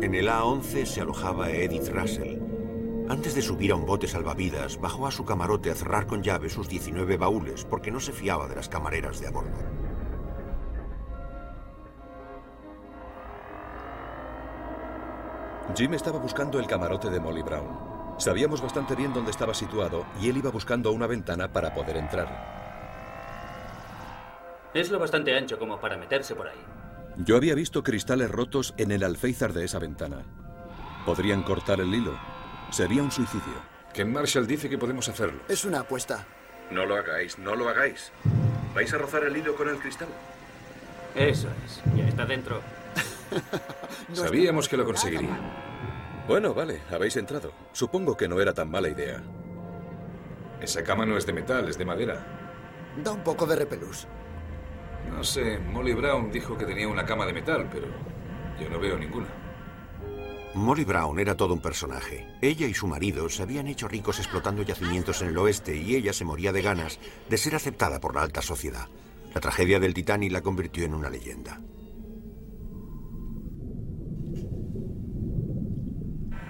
[0.00, 2.38] En el A-11 se alojaba Edith Russell.
[3.08, 6.50] Antes de subir a un bote salvavidas, bajó a su camarote a cerrar con llave
[6.50, 9.58] sus 19 baúles porque no se fiaba de las camareras de a bordo.
[15.74, 18.14] Jim estaba buscando el camarote de Molly Brown.
[18.18, 22.28] Sabíamos bastante bien dónde estaba situado y él iba buscando una ventana para poder entrar.
[24.74, 26.85] Es lo bastante ancho como para meterse por ahí.
[27.18, 30.24] Yo había visto cristales rotos en el alféizar de esa ventana.
[31.06, 32.18] Podrían cortar el hilo.
[32.70, 33.54] Sería un suicidio.
[33.94, 35.40] Ken Marshall dice que podemos hacerlo.
[35.48, 36.26] Es una apuesta.
[36.70, 38.12] No lo hagáis, no lo hagáis.
[38.74, 40.08] ¿Vais a rozar el hilo con el cristal?
[41.14, 41.80] Eso es.
[41.96, 42.60] Ya está dentro.
[44.12, 45.38] Sabíamos que lo conseguiría.
[46.28, 47.52] Bueno, vale, habéis entrado.
[47.72, 49.22] Supongo que no era tan mala idea.
[50.60, 52.26] Esa cama no es de metal, es de madera.
[53.02, 54.06] Da un poco de repelús.
[55.10, 57.86] No sé, Molly Brown dijo que tenía una cama de metal, pero
[58.60, 59.28] yo no veo ninguna.
[60.54, 62.26] Molly Brown era todo un personaje.
[62.40, 66.14] Ella y su marido se habían hecho ricos explotando yacimientos en el oeste y ella
[66.14, 66.98] se moría de ganas
[67.28, 68.88] de ser aceptada por la alta sociedad.
[69.34, 71.60] La tragedia del Titanic la convirtió en una leyenda.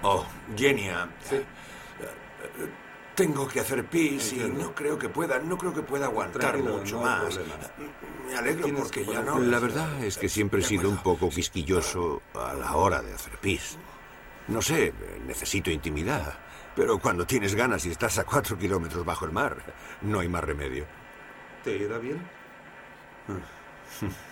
[0.03, 1.09] Oh, Genia.
[3.17, 6.77] Tengo que hacer pis y no creo que pueda, no creo que pueda aguantar Tranquilo,
[6.77, 7.39] mucho no más.
[8.29, 9.39] Me alegro porque que ya no.
[9.39, 13.39] La verdad es que siempre he sido un poco quisquilloso a la hora de hacer
[13.39, 13.79] pis.
[14.47, 14.93] No sé,
[15.25, 16.37] necesito intimidad.
[16.75, 19.63] Pero cuando tienes ganas y estás a cuatro kilómetros bajo el mar,
[20.01, 20.85] no hay más remedio.
[21.63, 22.21] ¿Te irá bien?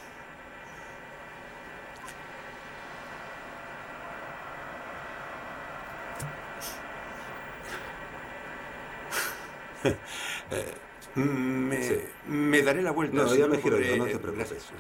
[10.52, 11.80] Eh, me,
[12.28, 13.16] me daré la vuelta.
[13.16, 14.50] No, si ya me giro podré- yo, no te preocupes.
[14.52, 14.74] Gracias.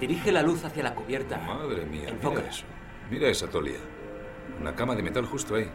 [0.00, 1.38] Dirige la luz hacia la cubierta.
[1.38, 2.36] Madre mía, Enfoca.
[2.36, 2.64] mira eso.
[3.10, 3.78] Mira esa tolia.
[4.60, 5.68] Una cama de metal justo ahí.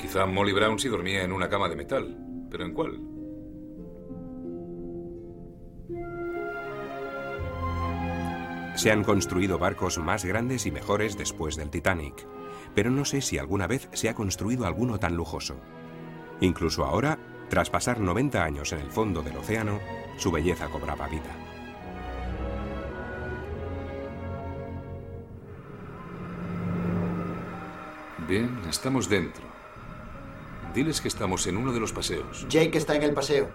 [0.00, 2.16] Quizá Molly Brown sí dormía en una cama de metal.
[2.50, 3.00] ¿Pero en cuál?
[8.74, 12.26] Se han construido barcos más grandes y mejores después del Titanic,
[12.74, 15.56] pero no sé si alguna vez se ha construido alguno tan lujoso.
[16.40, 17.18] Incluso ahora,
[17.48, 19.78] tras pasar 90 años en el fondo del océano,
[20.16, 21.36] su belleza cobraba vida.
[28.26, 29.44] Bien, estamos dentro.
[30.74, 32.46] Diles que estamos en uno de los paseos.
[32.48, 33.48] Jake está en el paseo.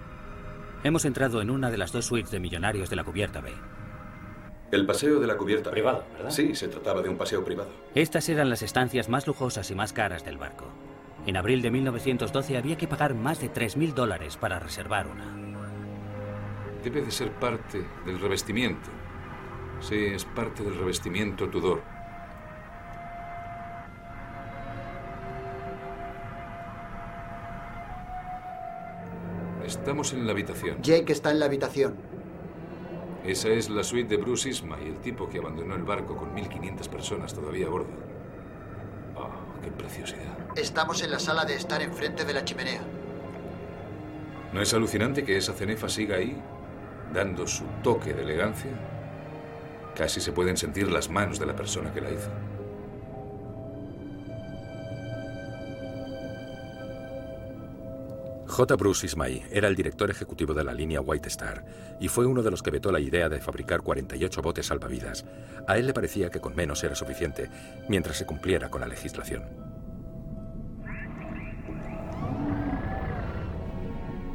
[0.83, 3.51] Hemos entrado en una de las dos suites de millonarios de la cubierta B.
[4.71, 5.71] El paseo de la cubierta.
[5.71, 6.29] Privado, ¿verdad?
[6.29, 7.69] Sí, se trataba de un paseo privado.
[7.95, 10.65] Estas eran las estancias más lujosas y más caras del barco.
[11.25, 15.35] En abril de 1912 había que pagar más de 3.000 dólares para reservar una.
[16.83, 18.89] Debe de ser parte del revestimiento.
[19.81, 21.81] Sí, es parte del revestimiento Tudor.
[29.65, 30.81] Estamos en la habitación.
[30.81, 31.95] Jake está en la habitación.
[33.25, 36.87] Esa es la suite de Bruce Ismay, el tipo que abandonó el barco con 1.500
[36.87, 37.89] personas todavía a bordo.
[39.15, 40.37] Oh, qué preciosidad.
[40.55, 42.81] Estamos en la sala de estar enfrente de la chimenea.
[44.53, 46.41] ¿No es alucinante que esa cenefa siga ahí,
[47.13, 48.71] dando su toque de elegancia?
[49.95, 52.31] Casi se pueden sentir las manos de la persona que la hizo.
[58.49, 58.75] J.
[58.77, 61.63] Bruce Ismay era el director ejecutivo de la línea White Star
[61.99, 65.23] y fue uno de los que vetó la idea de fabricar 48 botes salvavidas.
[65.67, 67.47] A él le parecía que con menos era suficiente,
[67.87, 69.43] mientras se cumpliera con la legislación.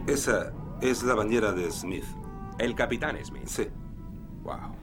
[0.07, 2.05] Esa es la bañera de Smith.
[2.59, 3.47] El capitán Smith.
[3.47, 3.69] Sí.
[4.43, 4.77] Wow.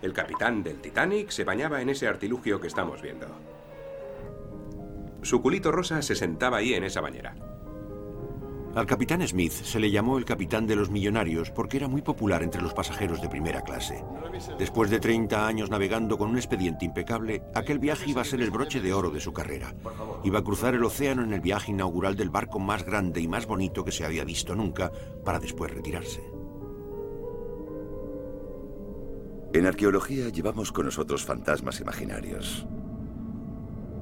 [0.00, 3.26] El capitán del Titanic se bañaba en ese artilugio que estamos viendo.
[5.22, 7.34] Su culito rosa se sentaba ahí en esa bañera.
[8.76, 12.42] Al capitán Smith se le llamó el capitán de los millonarios porque era muy popular
[12.42, 14.04] entre los pasajeros de primera clase.
[14.58, 18.50] Después de 30 años navegando con un expediente impecable, aquel viaje iba a ser el
[18.50, 19.74] broche de oro de su carrera.
[20.24, 23.46] Iba a cruzar el océano en el viaje inaugural del barco más grande y más
[23.46, 24.92] bonito que se había visto nunca,
[25.24, 26.22] para después retirarse.
[29.54, 32.66] En arqueología llevamos con nosotros fantasmas imaginarios.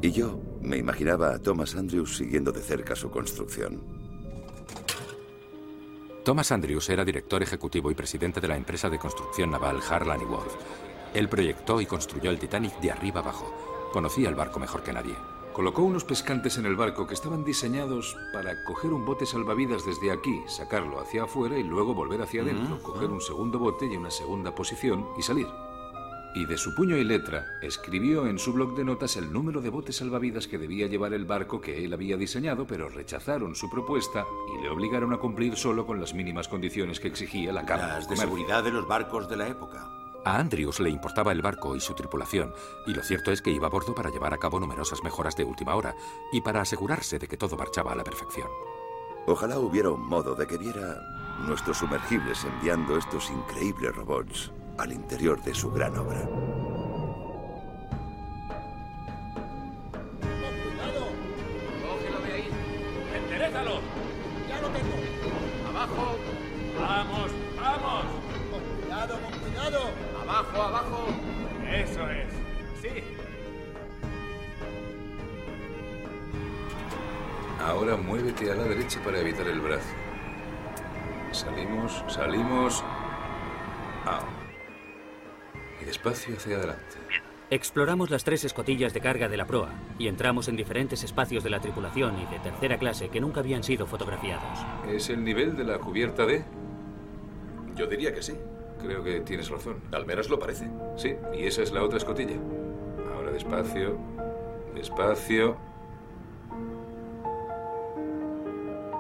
[0.03, 4.04] Y yo me imaginaba a Thomas Andrews siguiendo de cerca su construcción.
[6.25, 10.25] Thomas Andrews era director ejecutivo y presidente de la empresa de construcción naval Harlan y
[10.25, 10.57] Wolff.
[11.13, 13.55] Él proyectó y construyó el Titanic de arriba abajo.
[13.93, 15.15] Conocía el barco mejor que nadie.
[15.53, 20.11] Colocó unos pescantes en el barco que estaban diseñados para coger un bote salvavidas desde
[20.11, 24.11] aquí, sacarlo hacia afuera y luego volver hacia adentro, coger un segundo bote y una
[24.11, 25.47] segunda posición y salir
[26.35, 29.71] y de su puño y letra escribió en su blog de notas el número de
[29.71, 34.27] botes salvavidas que debía llevar el barco que él había diseñado, pero rechazaron su propuesta
[34.53, 38.09] y le obligaron a cumplir solo con las mínimas condiciones que exigía la Cámara Las
[38.09, 39.89] de seguridad de los barcos de la época.
[40.25, 42.53] A Andrews le importaba el barco y su tripulación,
[42.87, 45.45] y lo cierto es que iba a bordo para llevar a cabo numerosas mejoras de
[45.45, 45.95] última hora
[46.33, 48.49] y para asegurarse de que todo marchaba a la perfección.
[49.27, 51.01] Ojalá hubiera un modo de que viera
[51.47, 56.21] nuestros sumergibles enviando estos increíbles robots al interior de su gran obra.
[60.63, 61.07] ¡Cuidado!
[61.83, 62.49] ¡Cógelo de ahí!
[63.15, 63.81] ¡Enderézalo!
[64.49, 64.95] ¡Ya lo tengo!
[65.69, 66.17] ¡Abajo!
[66.81, 67.31] ¡Vamos!
[67.57, 68.05] ¡Vamos!
[68.51, 68.61] ¡Con
[69.21, 69.81] con cuidado!
[70.23, 71.07] ¡Abajo, abajo!
[71.69, 72.33] ¡Eso es!
[72.83, 73.03] ¡Sí!
[77.65, 79.89] Ahora muévete a la derecha para evitar el brazo.
[81.33, 82.85] Salimos, salimos.
[84.05, 84.34] Ah.
[85.85, 86.97] Y despacio hacia adelante.
[87.51, 89.69] Exploramos las tres escotillas de carga de la proa
[89.99, 93.63] y entramos en diferentes espacios de la tripulación y de tercera clase que nunca habían
[93.63, 94.59] sido fotografiados.
[94.89, 96.43] ¿Es el nivel de la cubierta D?
[97.77, 98.33] Yo diría que sí.
[98.81, 99.83] Creo que tienes razón.
[99.93, 100.69] Al menos lo parece.
[100.97, 102.37] Sí, y esa es la otra escotilla.
[103.15, 103.99] Ahora despacio,
[104.75, 105.57] despacio.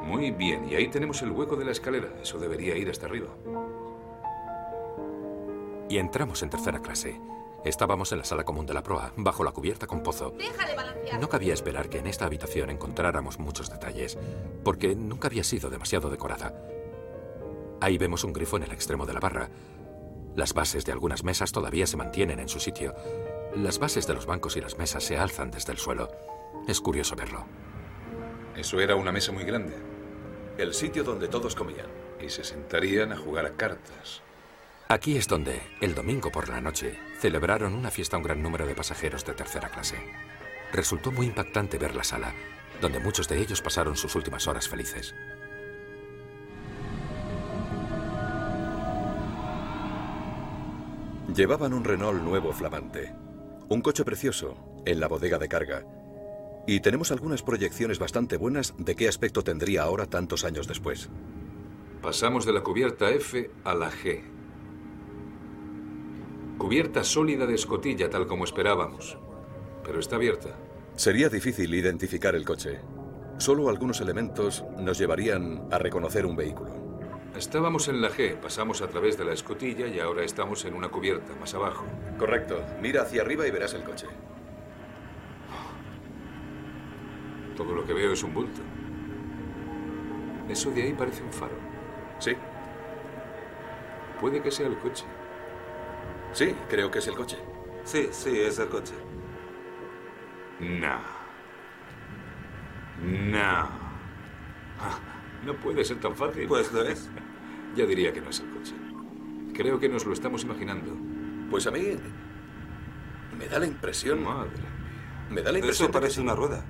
[0.02, 2.08] Muy bien, y ahí tenemos el hueco de la escalera.
[2.22, 3.28] Eso debería ir hasta arriba.
[5.88, 7.20] Y entramos en tercera clase.
[7.64, 10.34] Estábamos en la sala común de la proa, bajo la cubierta con pozo.
[10.36, 11.20] Deja de balancear.
[11.20, 14.18] No cabía esperar que en esta habitación encontráramos muchos detalles,
[14.62, 16.54] porque nunca había sido demasiado decorada.
[17.80, 19.48] Ahí vemos un grifo en el extremo de la barra.
[20.36, 22.94] Las bases de algunas mesas todavía se mantienen en su sitio.
[23.56, 26.10] Las bases de los bancos y las mesas se alzan desde el suelo.
[26.66, 27.44] Es curioso verlo.
[28.56, 29.74] Eso era una mesa muy grande.
[30.58, 31.86] El sitio donde todos comían.
[32.20, 34.22] Y se sentarían a jugar a cartas.
[34.88, 38.66] Aquí es donde, el domingo por la noche, celebraron una fiesta a un gran número
[38.66, 39.96] de pasajeros de tercera clase.
[40.72, 42.34] Resultó muy impactante ver la sala,
[42.82, 45.14] donde muchos de ellos pasaron sus últimas horas felices.
[51.34, 53.14] Llevaban un Renault nuevo flamante.
[53.70, 55.84] Un coche precioso, en la bodega de carga.
[56.66, 61.08] Y tenemos algunas proyecciones bastante buenas de qué aspecto tendría ahora tantos años después.
[62.02, 64.33] Pasamos de la cubierta F a la G.
[66.58, 69.18] Cubierta sólida de escotilla, tal como esperábamos.
[69.84, 70.50] Pero está abierta.
[70.96, 72.80] Sería difícil identificar el coche.
[73.38, 76.70] Solo algunos elementos nos llevarían a reconocer un vehículo.
[77.36, 80.88] Estábamos en la G, pasamos a través de la escotilla y ahora estamos en una
[80.88, 81.84] cubierta más abajo.
[82.16, 82.62] Correcto.
[82.80, 84.06] Mira hacia arriba y verás el coche.
[87.56, 88.60] Todo lo que veo es un bulto.
[90.48, 91.56] Eso de ahí parece un faro.
[92.20, 92.32] Sí.
[94.20, 95.04] Puede que sea el coche.
[96.34, 97.38] Sí, creo que es el coche.
[97.84, 98.94] Sí, sí, es el coche.
[100.60, 100.98] No.
[103.00, 103.68] No.
[105.44, 106.48] No puede ser tan fácil.
[106.48, 107.08] Pues lo es.
[107.76, 108.74] ya diría que no es el coche.
[109.54, 110.96] Creo que nos lo estamos imaginando.
[111.50, 111.96] Pues a mí
[113.38, 114.22] me da la impresión...
[114.22, 114.50] Madre
[115.30, 115.90] Me da la impresión...
[115.90, 116.64] Eso parece una rueda.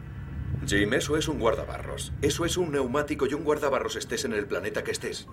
[0.67, 2.13] Jim, eso es un guardabarros.
[2.21, 5.27] Eso es un neumático y un guardabarros estés en el planeta que estés.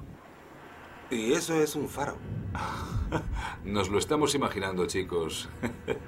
[1.12, 2.16] Y eso es un faro.
[3.66, 5.50] Nos lo estamos imaginando, chicos.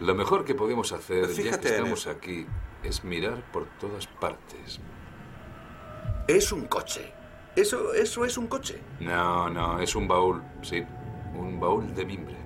[0.00, 2.46] Lo mejor que podemos hacer, ya que estamos aquí,
[2.84, 4.78] es mirar por todas partes.
[6.28, 7.12] Es un coche.
[7.56, 8.80] Eso, eso es un coche.
[9.00, 10.84] No, no, es un baúl, sí.
[11.34, 12.36] Un baúl de mimbre.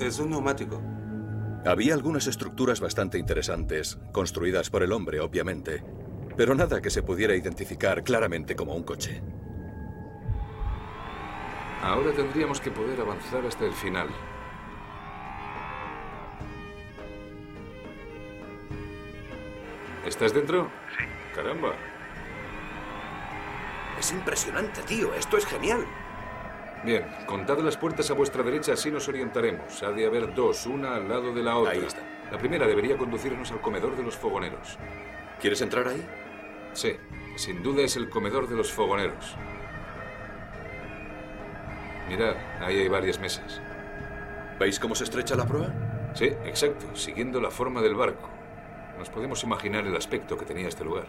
[0.00, 0.80] Es un neumático.
[1.66, 5.84] Había algunas estructuras bastante interesantes, construidas por el hombre, obviamente,
[6.36, 9.20] pero nada que se pudiera identificar claramente como un coche.
[11.82, 14.08] Ahora tendríamos que poder avanzar hasta el final.
[20.04, 20.70] ¿Estás dentro?
[20.96, 21.04] Sí.
[21.34, 21.74] Caramba.
[23.98, 25.12] Es impresionante, tío.
[25.14, 25.84] Esto es genial.
[26.84, 29.82] Bien, contad las puertas a vuestra derecha, así nos orientaremos.
[29.82, 31.72] Ha de haber dos, una al lado de la otra.
[31.72, 32.00] Ahí está.
[32.30, 34.78] La primera debería conducirnos al comedor de los fogoneros.
[35.40, 36.06] ¿Quieres entrar ahí?
[36.72, 36.96] Sí,
[37.36, 39.36] sin duda es el comedor de los fogoneros.
[42.08, 43.60] Mirad, ahí hay varias mesas.
[44.58, 45.72] ¿Veis cómo se estrecha la proa?
[46.14, 48.28] Sí, exacto, siguiendo la forma del barco.
[48.98, 51.06] Nos podemos imaginar el aspecto que tenía este lugar.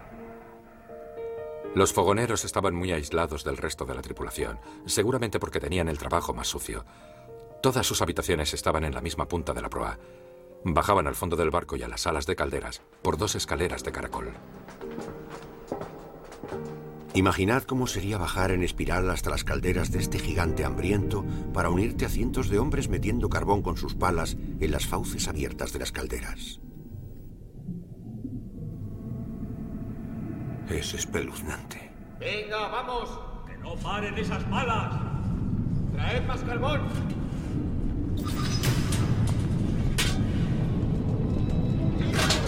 [1.74, 6.34] Los fogoneros estaban muy aislados del resto de la tripulación, seguramente porque tenían el trabajo
[6.34, 6.84] más sucio.
[7.62, 9.98] Todas sus habitaciones estaban en la misma punta de la proa.
[10.64, 13.92] Bajaban al fondo del barco y a las salas de calderas por dos escaleras de
[13.92, 14.34] caracol.
[17.16, 22.06] Imaginad cómo sería bajar en espiral hasta las calderas de este gigante hambriento para unirte
[22.06, 25.92] a cientos de hombres metiendo carbón con sus palas en las fauces abiertas de las
[25.92, 26.60] calderas.
[30.70, 31.92] Es espeluznante.
[32.20, 33.20] Venga, vamos.
[33.48, 34.94] Que no paren esas balas.
[35.94, 36.82] Traed más carbón.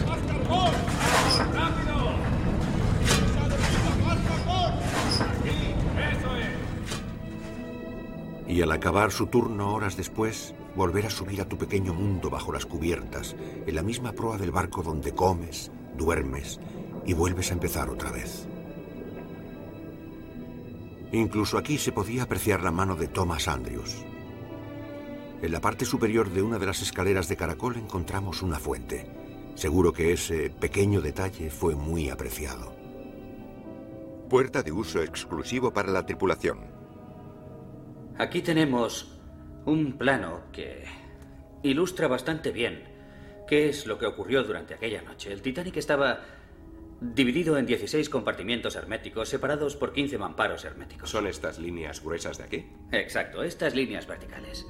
[0.07, 0.80] ¡Más carbón!
[8.52, 12.52] Y al acabar su turno horas después, volver a subir a tu pequeño mundo bajo
[12.52, 13.34] las cubiertas,
[13.66, 16.60] en la misma proa del barco donde comes, duermes
[17.06, 18.45] y vuelves a empezar otra vez.
[21.14, 24.04] Incluso aquí se podía apreciar la mano de Thomas Andrews.
[25.41, 29.10] En la parte superior de una de las escaleras de caracol encontramos una fuente.
[29.56, 32.76] Seguro que ese pequeño detalle fue muy apreciado.
[34.30, 36.70] Puerta de uso exclusivo para la tripulación.
[38.18, 39.20] Aquí tenemos
[39.66, 40.86] un plano que
[41.64, 42.84] ilustra bastante bien
[43.47, 45.32] qué es lo que ocurrió durante aquella noche.
[45.32, 46.20] El Titanic estaba
[47.01, 51.09] dividido en 16 compartimientos herméticos separados por 15 mamparos herméticos.
[51.09, 52.66] ¿Son estas líneas gruesas de aquí?
[52.91, 54.68] Exacto, estas líneas verticales.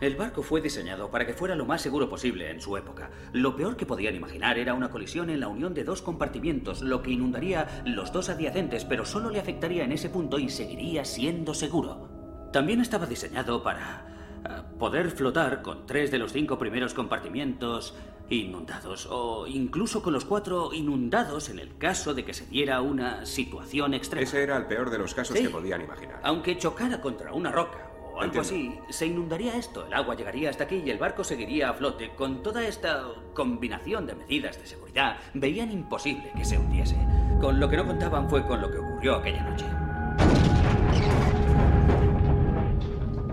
[0.00, 3.10] El barco fue diseñado para que fuera lo más seguro posible en su época.
[3.32, 7.02] Lo peor que podían imaginar era una colisión en la unión de dos compartimientos, lo
[7.02, 11.54] que inundaría los dos adyacentes, pero solo le afectaría en ese punto y seguiría siendo
[11.54, 12.15] seguro.
[12.56, 14.00] También estaba diseñado para
[14.42, 17.94] uh, poder flotar con tres de los cinco primeros compartimientos
[18.30, 23.26] inundados, o incluso con los cuatro inundados en el caso de que se diera una
[23.26, 24.22] situación extrema.
[24.22, 25.42] Ese era el peor de los casos Sí.
[25.42, 26.18] que podían imaginar.
[26.22, 28.40] Aunque chocara contra una roca o algo Entiendo.
[28.40, 32.14] así, se inundaría esto, el agua llegaría hasta aquí y el barco seguiría a flote.
[32.16, 33.04] Con toda esta
[33.34, 36.96] combinación de medidas de seguridad, veían imposible que se hundiese.
[37.38, 39.66] Con lo que no contaban fue con lo que ocurrió aquella noche.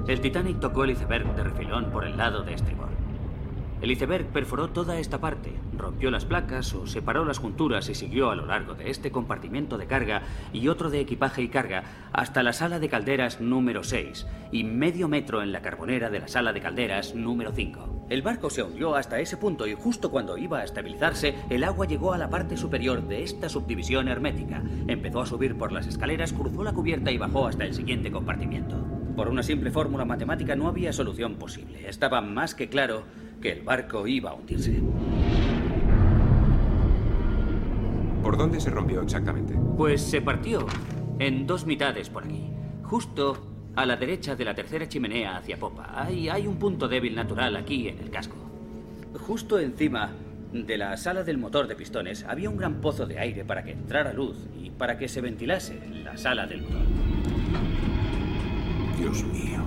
[0.05, 2.89] El Titanic tocó el iceberg de refilón por el lado de estribor.
[3.81, 8.29] El iceberg perforó toda esta parte, rompió las placas o separó las junturas y siguió
[8.29, 12.43] a lo largo de este compartimento de carga y otro de equipaje y carga hasta
[12.43, 16.51] la sala de calderas número 6 y medio metro en la carbonera de la sala
[16.51, 18.07] de calderas número 5.
[18.09, 21.87] El barco se hundió hasta ese punto y justo cuando iba a estabilizarse, el agua
[21.87, 24.61] llegó a la parte superior de esta subdivisión hermética.
[24.87, 28.92] Empezó a subir por las escaleras, cruzó la cubierta y bajó hasta el siguiente compartimiento.
[29.15, 31.87] Por una simple fórmula matemática no había solución posible.
[31.87, 33.03] Estaba más que claro
[33.41, 34.81] que el barco iba a hundirse.
[38.23, 39.53] ¿Por dónde se rompió exactamente?
[39.77, 40.65] Pues se partió
[41.19, 42.49] en dos mitades por aquí.
[42.81, 45.91] Justo a la derecha de la tercera chimenea hacia popa.
[45.93, 48.37] Hay, hay un punto débil natural aquí en el casco.
[49.19, 50.11] Justo encima
[50.51, 53.71] de la sala del motor de pistones había un gran pozo de aire para que
[53.71, 57.12] entrara luz y para que se ventilase la sala del motor.
[58.97, 59.59] Dios mío,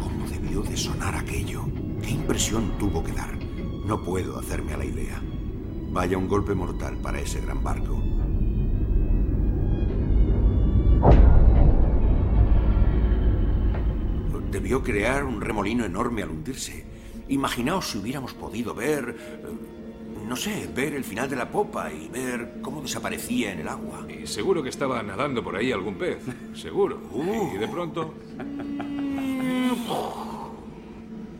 [0.00, 1.64] ¿cómo debió de sonar aquello?
[2.02, 3.38] ¿Qué impresión tuvo que dar?
[3.86, 5.22] No puedo hacerme a la idea.
[5.90, 8.02] Vaya un golpe mortal para ese gran barco.
[14.50, 16.84] Debió crear un remolino enorme al hundirse.
[17.28, 19.77] Imaginaos si hubiéramos podido ver, eh,
[20.28, 24.06] no sé, ver el final de la popa y ver cómo desaparecía en el agua.
[24.08, 26.18] Y seguro que estaba nadando por ahí algún pez.
[26.54, 26.98] Seguro.
[27.54, 28.14] Y de pronto.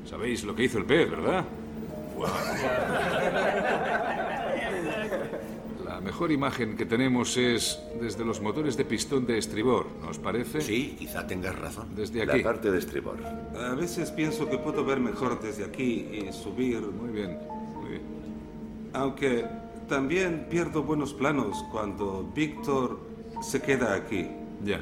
[0.05, 1.45] Sabéis lo que hizo el pez, ¿verdad?
[5.85, 10.19] La mejor imagen que tenemos es desde los motores de pistón de estribor, ¿no os
[10.19, 10.61] parece?
[10.61, 11.95] Sí, quizá tengas razón.
[11.95, 12.43] Desde La aquí.
[12.43, 13.19] parte de estribor.
[13.25, 16.81] A veces pienso que puedo ver mejor desde aquí y subir.
[16.81, 17.39] Muy bien.
[18.99, 19.45] Aunque
[19.89, 22.99] también pierdo buenos planos cuando Víctor
[23.41, 24.27] se queda aquí.
[24.65, 24.81] Ya.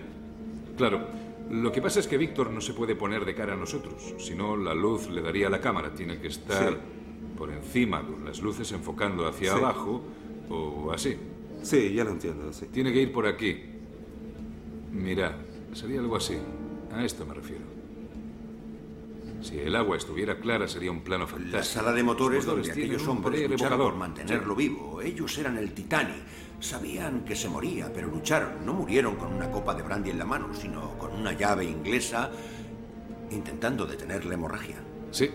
[0.78, 1.06] Claro.
[1.50, 4.14] Lo que pasa es que Víctor no se puede poner de cara a nosotros.
[4.18, 5.92] Si no, la luz le daría a la cámara.
[5.94, 6.78] Tiene que estar Sí.
[7.36, 9.58] por encima, con las luces enfocando hacia Sí.
[9.58, 10.00] abajo
[10.48, 11.16] O así.
[11.62, 12.66] Sí, ya lo entiendo, sí.
[12.72, 13.56] Tiene que ir por aquí.
[14.92, 15.36] Mira,
[15.72, 16.38] sería algo así.
[16.92, 17.64] A esto me refiero.
[19.46, 21.56] Si el agua estuviera clara sería un plano fantástico.
[21.58, 24.62] La sala de motores donde aquellos hombres lucharon por mantenerlo Sí.
[24.68, 25.00] vivo.
[25.00, 26.16] Ellos eran el Titanic.
[26.58, 28.66] Sabían que se moría, pero lucharon.
[28.66, 32.28] No murieron con una copa de brandy en la mano, sino con una llave inglesa
[33.30, 34.76] intentando detener la hemorragia.
[35.12, 35.30] Sí.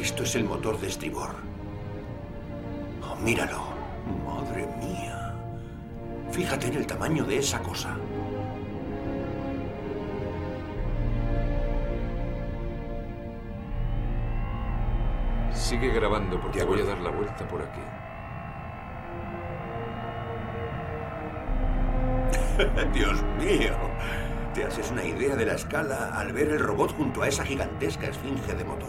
[0.00, 1.30] Esto es el motor de estribor.
[3.02, 3.62] Oh, míralo.
[4.26, 5.11] Madre mía.
[6.32, 7.94] Fíjate en el tamaño de esa cosa.
[15.52, 17.80] Sigue grabando porque voy a dar la vuelta por aquí.
[22.94, 23.74] Dios mío.
[24.54, 28.06] Te haces una idea de la escala al ver el robot junto a esa gigantesca
[28.06, 28.81] esfinge de motor.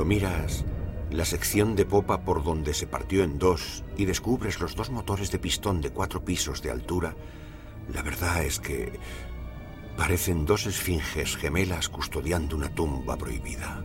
[0.00, 0.64] Cuando miras
[1.10, 5.30] la sección de popa por donde se partió en dos y descubres los dos motores
[5.30, 7.14] de pistón de cuatro pisos de altura,
[7.92, 8.98] la verdad es que
[9.98, 13.84] parecen dos esfinges gemelas custodiando una tumba prohibida.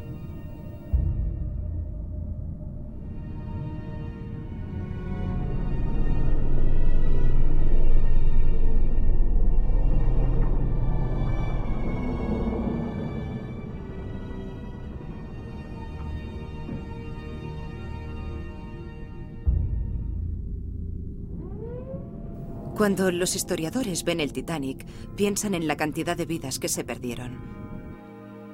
[22.86, 27.40] Cuando los historiadores ven el Titanic, piensan en la cantidad de vidas que se perdieron.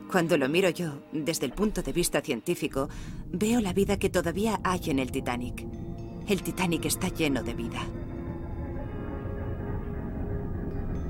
[0.10, 2.88] Cuando lo miro yo, desde el punto de vista científico,
[3.30, 5.68] veo la vida que todavía hay en el Titanic.
[6.30, 7.82] El Titanic está lleno de vida.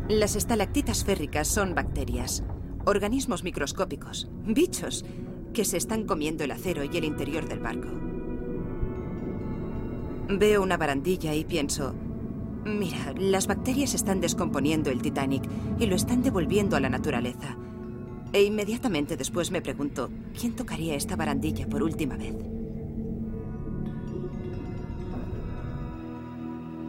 [0.10, 2.44] Las estalactitas férricas son bacterias,
[2.86, 5.06] organismos microscópicos, bichos
[5.54, 7.90] que se están comiendo el acero y el interior del barco.
[10.28, 11.94] Veo una barandilla y pienso,
[12.66, 15.44] mira, las bacterias están descomponiendo el Titanic
[15.80, 17.58] y lo están devolviendo a la naturaleza.
[18.34, 20.10] E inmediatamente después me pregunto,
[20.40, 22.36] ¿quién tocaría esta barandilla por última vez?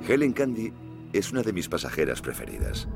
[0.07, 0.73] Helen Candy
[1.12, 2.89] es una de mis pasajeras preferidas.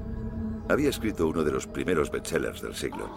[0.69, 3.11] Había escrito uno de los primeros bestsellers del siglo.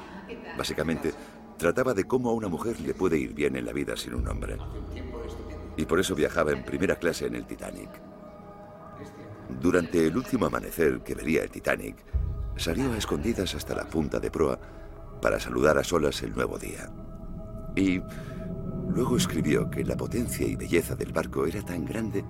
[0.58, 1.14] Básicamente,
[1.58, 4.28] trataba de cómo a una mujer le puede ir bien en la vida sin un
[4.28, 4.58] hombre.
[5.78, 7.90] Y por eso viajaba en primera clase en el Titanic.
[9.50, 11.98] Durante el último amanecer que vería el Titanic,
[12.56, 14.60] salió a escondidas hasta la punta de proa
[15.22, 16.90] para saludar a solas el nuevo día.
[17.76, 18.02] Y
[18.90, 22.24] luego escribió que la potencia y belleza del barco era tan grande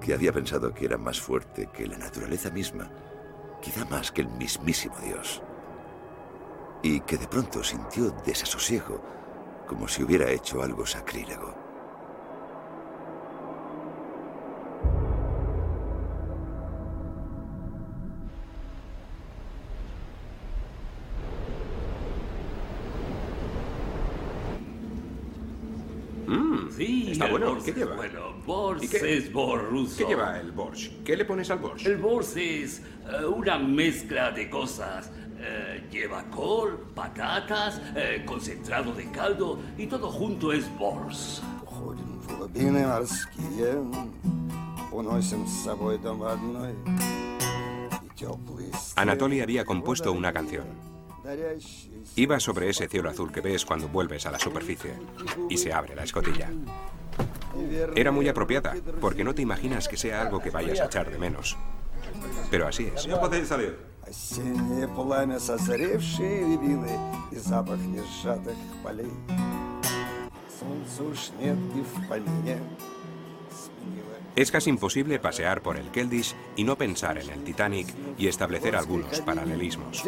[0.00, 2.90] que había pensado que era más fuerte que la naturaleza misma,
[3.60, 5.42] quizá más que el mismísimo Dios.
[6.82, 9.02] Y que de pronto sintió desasosiego,
[9.66, 11.67] como si hubiera hecho algo sacrílego.
[27.72, 27.96] ¿Qué lleva?
[27.96, 29.98] Bueno, Bors es borruso.
[29.98, 31.02] ¿Qué lleva el Borsch?
[31.04, 31.84] ¿Qué le pones al bors?
[31.84, 35.10] El Bors es eh, una mezcla de cosas.
[35.38, 41.42] Eh, lleva col, patatas, eh, concentrado de caldo y todo junto es Bors.
[48.96, 50.66] Anatoly había compuesto una canción.
[52.16, 54.94] Iba sobre ese cielo azul que ves cuando vuelves a la superficie
[55.50, 56.50] y se abre la escotilla.
[57.94, 61.18] Era muy apropiada, porque no te imaginas que sea algo que vayas a echar de
[61.18, 61.56] menos.
[62.50, 63.04] Pero así es.
[63.04, 63.76] Ya podéis salir.
[74.38, 78.76] Es casi imposible pasear por el Keldysh y no pensar en el Titanic y establecer
[78.76, 80.00] algunos paralelismos.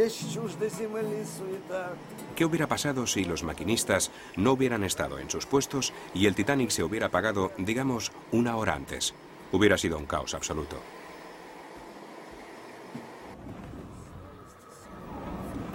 [2.36, 6.70] ¿Qué hubiera pasado si los maquinistas no hubieran estado en sus puestos y el Titanic
[6.70, 9.14] se hubiera apagado, digamos, una hora antes?
[9.50, 10.76] Hubiera sido un caos absoluto.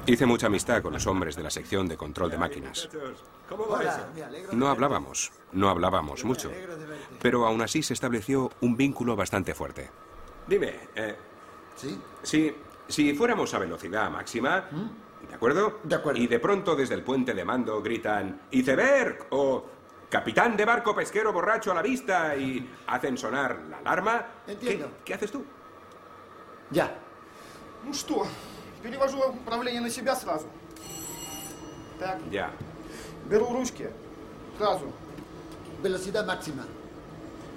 [0.07, 2.89] Hice mucha amistad con los hombres de la sección de control de máquinas.
[4.51, 6.51] No hablábamos, no hablábamos mucho,
[7.21, 9.89] pero aún así se estableció un vínculo bastante fuerte.
[10.47, 11.15] Dime, eh,
[11.75, 11.99] ¿Sí?
[12.21, 12.55] si,
[12.87, 14.69] si fuéramos a velocidad máxima,
[15.27, 15.79] ¿de acuerdo?
[15.83, 16.21] De acuerdo.
[16.21, 19.27] Y de pronto desde el puente de mando gritan ¡Iceberg!
[19.31, 19.65] o
[20.09, 24.25] Capitán de barco pesquero borracho a la vista y hacen sonar la alarma.
[24.47, 24.89] Entiendo.
[25.03, 25.43] ¿Qué, haces tú?
[26.69, 26.95] Ya.
[27.89, 28.23] Hostia.
[28.85, 30.45] Перевожу управление на себя сразу.
[31.99, 32.49] Так, Ya.
[33.29, 33.89] беру ручки.
[34.57, 34.91] Сразу.
[35.81, 36.63] Velocidad máxima.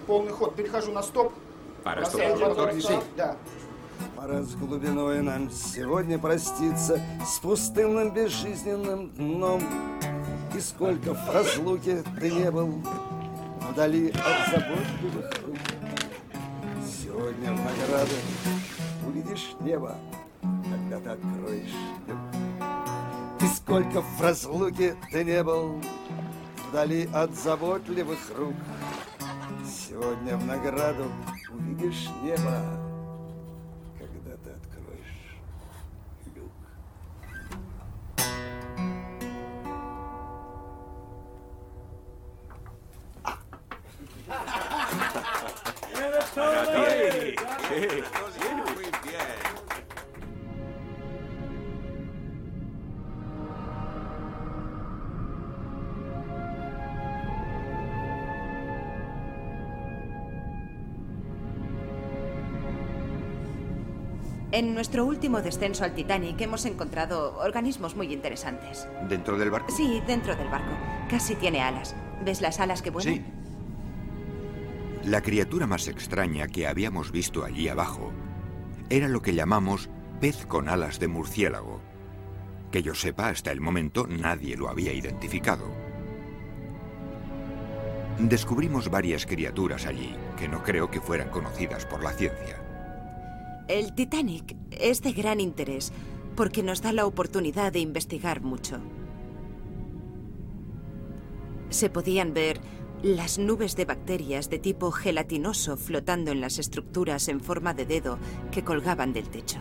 [0.06, 0.56] Полный ход.
[0.56, 1.32] Перехожу на стоп.
[1.84, 2.58] Estos оборот.
[2.58, 3.04] motores.
[3.16, 3.36] Да.
[4.16, 9.60] Пора с глубиной нам сегодня проститься С пустынным безжизненным дном
[10.54, 12.80] И сколько в разлуке ты не был
[13.70, 15.56] Вдали от заботливых рук
[16.86, 18.14] Сегодня в награду
[19.04, 19.96] увидишь небо
[20.98, 21.74] Когда ты откроешь
[22.06, 22.18] люк.
[23.40, 25.80] И сколько в разлуке ты не был
[26.68, 28.54] Вдали от заботливых рук
[29.64, 31.04] Сегодня в награду
[31.50, 32.87] увидишь небо
[64.88, 68.88] nuestro último descenso al Titanic hemos encontrado organismos muy interesantes.
[69.06, 69.70] ¿Dentro del barco?
[69.70, 70.70] Sí, dentro del barco.
[71.10, 71.94] Casi tiene alas.
[72.24, 73.16] ¿Ves las alas que vuelan?
[73.16, 73.24] Sí.
[75.04, 78.12] La criatura más extraña que habíamos visto allí abajo
[78.88, 79.90] era lo que llamamos
[80.22, 81.82] pez con alas de murciélago.
[82.72, 85.66] Que yo sepa, hasta el momento nadie lo había identificado.
[88.18, 92.67] Descubrimos varias criaturas allí que no creo que fueran conocidas por la ciencia.
[93.68, 95.92] El Titanic es de gran interés
[96.34, 98.80] porque nos da la oportunidad de investigar mucho.
[101.68, 102.62] Se podían ver
[103.02, 108.18] las nubes de bacterias de tipo gelatinoso flotando en las estructuras en forma de dedo
[108.50, 109.58] que colgaban del techo.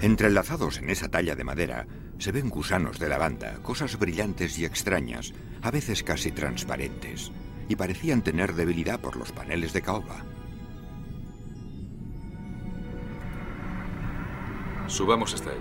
[0.00, 1.86] Entrelazados en esa talla de madera,
[2.16, 7.30] se ven gusanos de lavanda, cosas brillantes y extrañas, a veces casi transparentes,
[7.70, 10.24] y parecían tener debilidad por los paneles de caoba.
[14.88, 15.60] Subamos hasta él.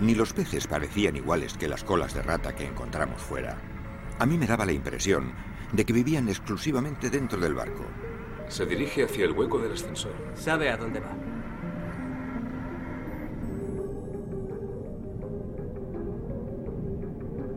[0.00, 3.58] Ni los peces parecían iguales que las colas de rata que encontramos fuera.
[4.20, 5.32] A mí me daba la impresión
[5.72, 7.86] de que vivían exclusivamente dentro del barco.
[8.46, 10.14] Se dirige hacia el hueco del ascensor.
[10.34, 11.12] Sabe a dónde va.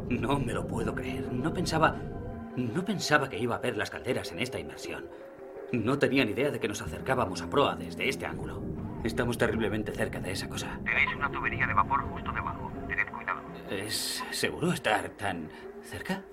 [0.09, 1.31] No me lo puedo creer.
[1.31, 2.14] No pensaba.
[2.55, 5.09] No pensaba que iba a ver las calderas en esta inmersión.
[5.71, 8.61] No tenía ni idea de que nos acercábamos a proa desde este ángulo.
[9.03, 10.79] Estamos terriblemente cerca de esa cosa.
[10.85, 12.71] Tenéis una tubería de vapor justo debajo.
[12.87, 13.41] Tened cuidado.
[13.69, 15.49] ¿Es seguro estar tan
[15.83, 16.23] cerca?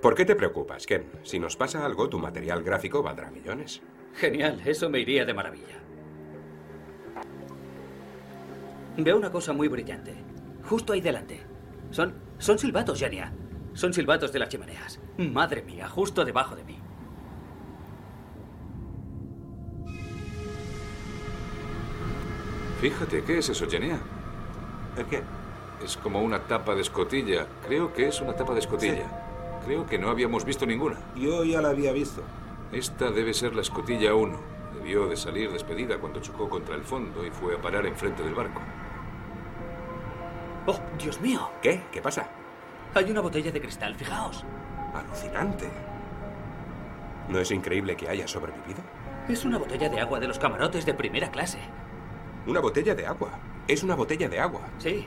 [0.00, 1.06] ¿Por qué te preocupas, Ken?
[1.22, 3.82] Si nos pasa algo, tu material gráfico valdrá millones.
[4.14, 5.80] Genial, eso me iría de maravilla.
[8.96, 10.14] Veo una cosa muy brillante.
[10.62, 11.40] Justo ahí delante.
[11.90, 12.14] Son.
[12.38, 13.32] son silbatos, Genia.
[13.74, 15.00] Son silbatos de las chimeneas.
[15.18, 16.78] Madre mía, justo debajo de mí.
[22.80, 23.98] Fíjate, ¿qué es eso, Genia?
[24.96, 25.22] ¿El qué?
[25.82, 27.46] Es como una tapa de escotilla.
[27.66, 29.60] Creo que es una tapa de escotilla.
[29.64, 30.98] Creo que no habíamos visto ninguna.
[31.16, 32.22] Yo ya la había visto.
[32.72, 34.38] Esta debe ser la escotilla 1.
[34.74, 38.34] Debió de salir despedida cuando chocó contra el fondo y fue a parar enfrente del
[38.34, 38.60] barco.
[40.66, 41.48] ¡Oh, Dios mío!
[41.62, 41.82] ¿Qué?
[41.90, 42.28] ¿Qué pasa?
[42.94, 44.44] Hay una botella de cristal, fijaos.
[44.94, 45.68] Alucinante.
[47.28, 48.80] ¿No es increíble que haya sobrevivido?
[49.28, 51.58] Es una botella de agua de los camarotes de primera clase.
[52.46, 53.40] Una botella de agua.
[53.66, 54.68] Es una botella de agua.
[54.78, 55.06] Sí.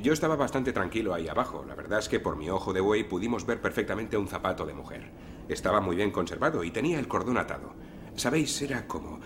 [0.00, 1.64] Yo estaba bastante tranquilo ahí abajo.
[1.68, 4.72] La verdad es que por mi ojo de buey pudimos ver perfectamente un zapato de
[4.72, 5.10] mujer.
[5.48, 7.74] Estaba muy bien conservado y tenía el cordón atado.
[8.14, 9.20] Sabéis, era como...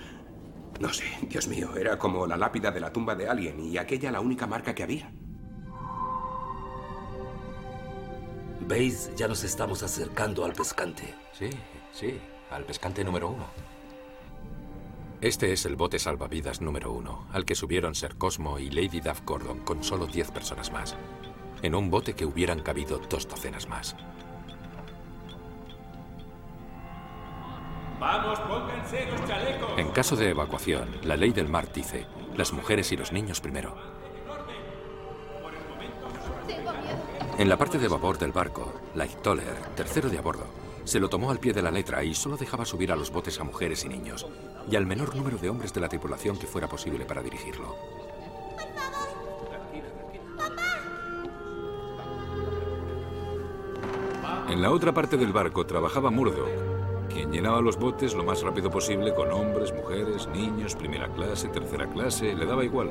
[0.80, 4.10] No sé, Dios mío, era como la lápida de la tumba de alguien y aquella
[4.10, 5.12] la única marca que había.
[8.66, 9.12] ¿Veis?
[9.16, 11.14] Ya nos estamos acercando al pescante.
[11.32, 11.50] Sí,
[11.92, 13.46] sí, al pescante número uno.
[15.20, 19.20] Este es el bote salvavidas número uno, al que subieron Sir Cosmo y Lady Duff
[19.24, 20.96] Gordon con solo diez personas más.
[21.62, 23.94] En un bote que hubieran cabido dos docenas más.
[28.00, 29.78] Vamos, pónganse los chalecos.
[29.78, 32.06] En caso de evacuación, la ley del mar dice,
[32.36, 33.95] las mujeres y los niños primero.
[37.38, 40.46] En la parte de babor del barco, Light Toller, tercero de a bordo,
[40.84, 43.38] Se lo tomó al pie de la letra y solo dejaba subir a los botes
[43.40, 44.26] a mujeres y niños,
[44.70, 47.74] y al menor número de hombres de la tripulación que fuera posible para dirigirlo.
[54.48, 56.48] En la otra parte del barco trabajaba Murdoch,
[57.12, 61.86] quien llenaba los botes lo más rápido posible con hombres, mujeres, niños, primera clase, tercera
[61.86, 62.90] clase, le daba igual.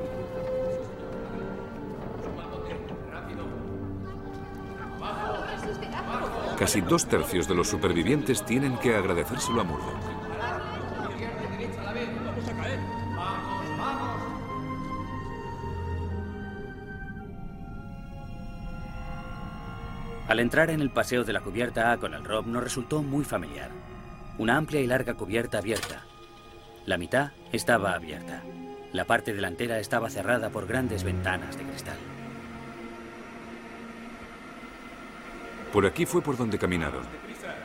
[6.57, 10.15] Casi dos tercios de los supervivientes tienen que agradecérselo a Murdoch.
[20.27, 23.25] Al entrar en el paseo de la cubierta A con el Rob nos resultó muy
[23.25, 23.69] familiar.
[24.37, 26.03] Una amplia y larga cubierta abierta.
[26.85, 28.41] La mitad estaba abierta.
[28.93, 31.97] La parte delantera estaba cerrada por grandes ventanas de cristal.
[35.76, 37.03] Por aquí fue por donde caminaron.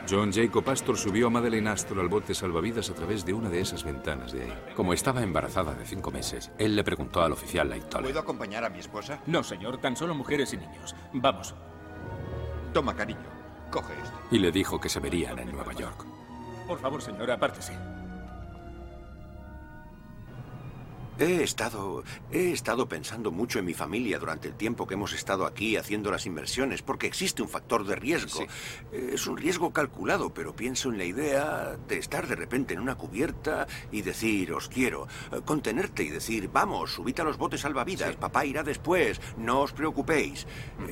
[0.09, 3.61] John Jacob Astor subió a Madeleine Astor al bote salvavidas a través de una de
[3.61, 4.53] esas ventanas de ahí.
[4.75, 8.07] Como estaba embarazada de cinco meses, él le preguntó al oficial Lightoller.
[8.07, 9.21] ¿Puedo acompañar a mi esposa?
[9.27, 10.93] No, señor, tan solo mujeres y niños.
[11.13, 11.55] Vamos.
[12.73, 13.29] Toma, cariño.
[13.71, 14.17] Coge esto.
[14.29, 16.05] Y le dijo que se verían en Nueva York.
[16.67, 17.77] Por favor, señor, apártese.
[21.21, 25.45] He estado, he estado pensando mucho en mi familia durante el tiempo que hemos estado
[25.45, 28.43] aquí haciendo las inversiones, porque existe un factor de riesgo.
[28.91, 32.95] Es un riesgo calculado, pero pienso en la idea de estar de repente en una
[32.95, 38.15] cubierta y decir, os quiero, eh, contenerte y decir, vamos, subid a los botes salvavidas,
[38.15, 40.47] papá irá después, no os preocupéis.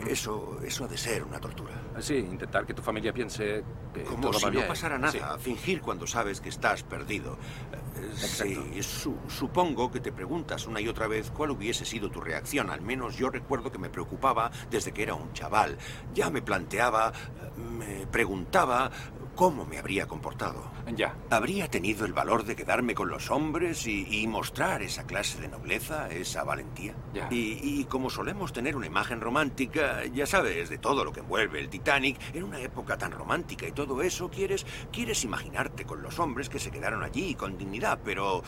[0.07, 1.73] Eso, eso ha de ser una tortura.
[2.01, 3.63] Sí, intentar que tu familia piense
[3.95, 4.67] que Como todo si va no bien.
[4.67, 5.43] pasara nada, Sí.
[5.43, 7.34] fingir cuando sabes que estás perdido.
[7.73, 7.77] Eh,
[8.19, 12.70] Sí, su- supongo que te preguntas una y otra vez cuál hubiese sido tu reacción.
[12.70, 15.78] Al menos yo recuerdo que me preocupaba desde que era un chaval.
[16.13, 17.13] Ya me planteaba,
[17.55, 18.91] me preguntaba
[19.34, 20.70] cómo me habría comportado.
[20.93, 21.15] Ya.
[21.30, 25.47] ¿Habría tenido el valor de quedarme con los hombres y, y mostrar esa clase de
[25.47, 26.95] nobleza, esa valentía?
[27.32, 31.61] Y, y como solemos tener una imagen romántica, ya sabes, de todo lo que envuelve
[31.61, 36.20] el Titanic, en una época tan romántica y todo eso, quieres, quieres imaginarte con los
[36.20, 38.43] hombres que se quedaron allí con dignidad, pero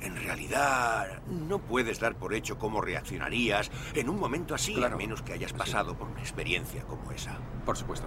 [0.00, 5.22] en realidad no puedes dar por hecho cómo reaccionarías en un momento así, a menos
[5.22, 7.38] que hayas pasado por una experiencia como esa.
[7.64, 8.06] Por supuesto.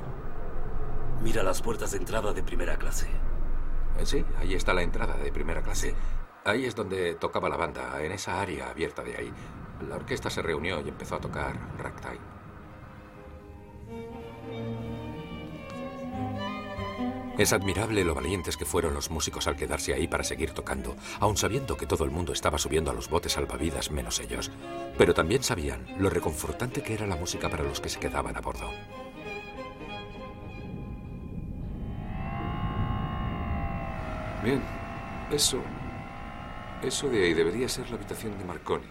[1.21, 3.07] Mira las puertas de entrada de primera clase.
[3.97, 5.95] Eh, Sí, ahí está la entrada de primera clase.
[6.45, 9.33] Ahí es donde tocaba la banda, en esa área abierta de ahí.
[9.89, 12.36] La orquesta se reunió y empezó a tocar ragtime.
[17.38, 21.38] Es admirable lo valientes que fueron los músicos al quedarse ahí para seguir tocando, aun
[21.38, 24.49] sabiendo que todo el mundo estaba subiendo a los botes salvavidas menos ellos.
[24.97, 28.41] Pero también sabían lo reconfortante que era la música para los que se quedaban a
[28.41, 28.71] bordo.
[34.43, 34.63] Bien,
[35.31, 35.61] eso...
[36.81, 38.85] Eso de ahí debería ser la habitación de Marconi.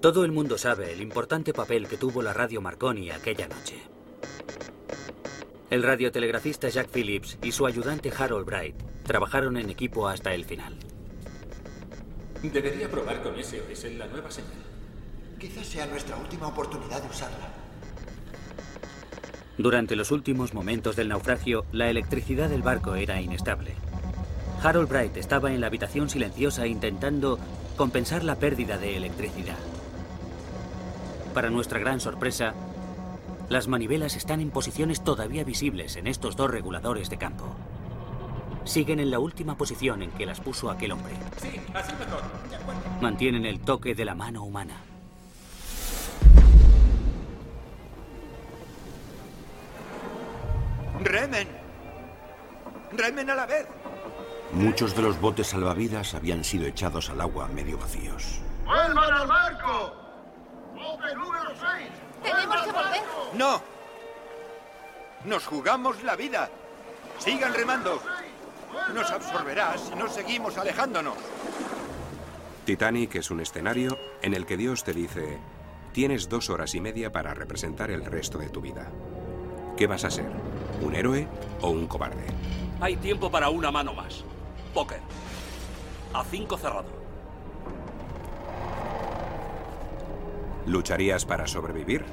[0.00, 3.76] Todo el mundo sabe el importante papel que tuvo la radio Marconi aquella noche.
[5.70, 10.74] El radiotelegrafista Jack Phillips y su ayudante Harold Bright trabajaron en equipo hasta el final.
[12.42, 14.50] Debería probar con SOS en la nueva señal.
[15.38, 17.54] Quizás sea nuestra última oportunidad de usarla.
[19.58, 23.74] Durante los últimos momentos del naufragio, la electricidad del barco era inestable.
[24.64, 27.38] Harold Bright estaba en la habitación silenciosa intentando
[27.76, 29.58] compensar la pérdida de electricidad.
[31.32, 32.54] Para nuestra gran sorpresa,
[33.50, 37.56] las manivelas están en posiciones todavía visibles en estos dos reguladores de campo.
[38.64, 41.14] Siguen en la última posición en que las puso aquel hombre.
[41.42, 42.22] Sí, así mejor.
[42.48, 42.80] De acuerdo.
[43.00, 44.76] Mantienen el toque de la mano humana.
[51.02, 51.48] ¡Remen!
[52.92, 53.66] ¡Remen a la vez!
[54.52, 58.42] Muchos de los botes salvavidas habían sido echados al agua medio vacíos.
[58.64, 59.92] ¡Vuelvan al barco!
[60.74, 62.09] ¡Bote número 6!
[62.22, 63.02] Tenemos que volver.
[63.34, 63.62] ¡No!
[65.24, 66.48] Nos jugamos la vida.
[67.18, 68.00] Sigan remando.
[68.94, 71.14] Nos absorberá si no seguimos alejándonos.
[72.64, 75.38] Titanic es un escenario en el que Dios te dice,
[75.92, 78.90] tienes dos horas y media para representar el resto de tu vida.
[79.76, 80.30] ¿Qué vas a ser?
[80.80, 81.26] ¿Un héroe
[81.62, 82.24] o un cobarde?
[82.80, 84.24] Hay tiempo para una mano más.
[84.72, 85.00] Póker.
[86.12, 86.99] A cinco cerrado.
[90.66, 92.04] ¿Lucharías para sobrevivir?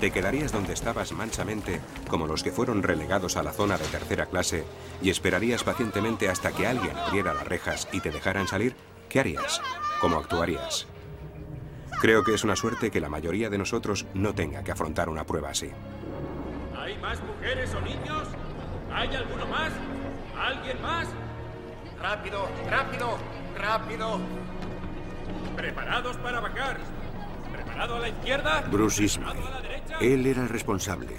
[0.00, 4.26] ¿Te quedarías donde estabas manchamente, como los que fueron relegados a la zona de tercera
[4.26, 4.64] clase,
[5.02, 8.76] y esperarías pacientemente hasta que alguien abriera las rejas y te dejaran salir?
[9.08, 9.60] ¿Qué harías?
[10.00, 10.86] ¿Cómo actuarías?
[12.00, 15.24] Creo que es una suerte que la mayoría de nosotros no tenga que afrontar una
[15.24, 15.70] prueba así.
[16.76, 18.28] ¿Hay más mujeres o niños?
[18.92, 19.72] ¿Hay alguno más?
[20.38, 21.08] ¿Alguien más?
[22.00, 23.18] Rápido, rápido,
[23.56, 24.20] rápido.
[25.56, 26.76] ¿Preparados para bajar?
[27.52, 27.67] ¿Preparado a la izquierda?
[28.70, 29.36] Bruce Ismay.
[30.00, 31.16] Él era el responsable.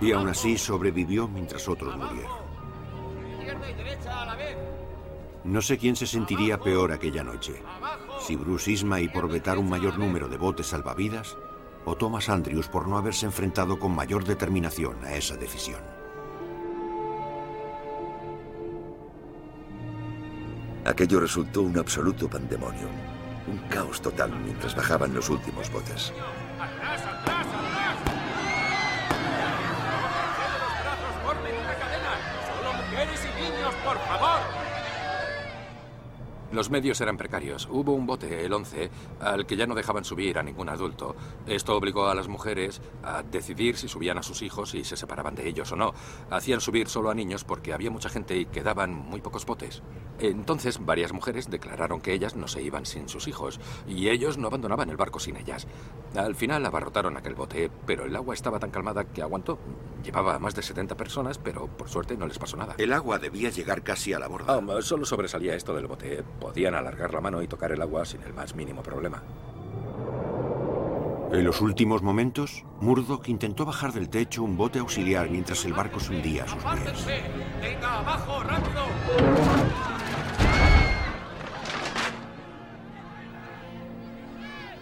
[0.00, 2.48] Y aún así sobrevivió mientras otros murieron.
[5.44, 7.62] No sé quién se sentiría peor aquella noche.
[8.20, 11.36] Si Bruce Ismay por vetar un mayor número de botes salvavidas
[11.84, 15.80] o Thomas Andrews por no haberse enfrentado con mayor determinación a esa decisión.
[20.84, 23.07] Aquello resultó un absoluto pandemonio.
[23.50, 26.12] Un caos total mientras bajaban los últimos botes.
[36.50, 37.68] Los medios eran precarios.
[37.70, 38.90] Hubo un bote, el 11,
[39.20, 41.14] al que ya no dejaban subir a ningún adulto.
[41.46, 45.34] Esto obligó a las mujeres a decidir si subían a sus hijos y se separaban
[45.34, 45.92] de ellos o no.
[46.30, 49.82] Hacían subir solo a niños porque había mucha gente y quedaban muy pocos botes.
[50.20, 54.48] Entonces, varias mujeres declararon que ellas no se iban sin sus hijos y ellos no
[54.48, 55.66] abandonaban el barco sin ellas.
[56.16, 59.58] Al final abarrotaron aquel bote, pero el agua estaba tan calmada que aguantó.
[60.02, 62.74] Llevaba a más de 70 personas, pero por suerte no les pasó nada.
[62.78, 64.54] El agua debía llegar casi a la borda.
[64.54, 66.24] Ah, solo sobresalía esto del bote.
[66.40, 69.22] Podían alargar la mano y tocar el agua sin el más mínimo problema.
[71.30, 76.00] En los últimos momentos, Murdoch intentó bajar del techo un bote auxiliar mientras el barco
[76.00, 77.06] se hundía a sus pies.
[77.60, 78.84] ¡Venga, abajo, rápido!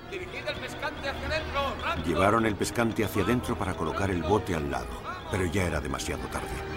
[0.09, 2.07] Dirigid el pescante hacia adentro, rápido.
[2.07, 5.03] Llevaron el pescante hacia adentro para colocar el bote al lado,
[5.33, 6.76] pero ya era demasiado tarde.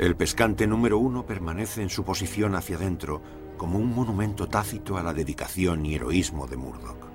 [0.00, 3.20] El pescante número uno permanece en su posición hacia adentro
[3.58, 7.06] como un monumento tácito a la dedicación y heroísmo de Murdoch.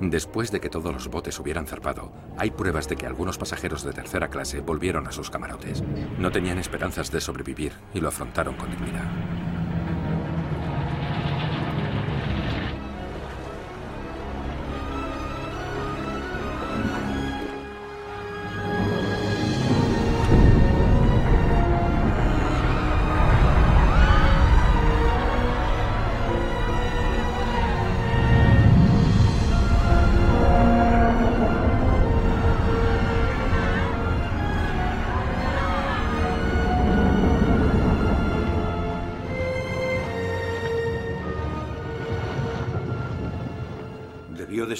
[0.00, 3.94] Después de que todos los botes hubieran zarpado, hay pruebas de que algunos pasajeros de
[3.94, 5.82] tercera clase volvieron a sus camarotes.
[6.18, 9.10] No tenían esperanzas de sobrevivir y lo afrontaron con dignidad.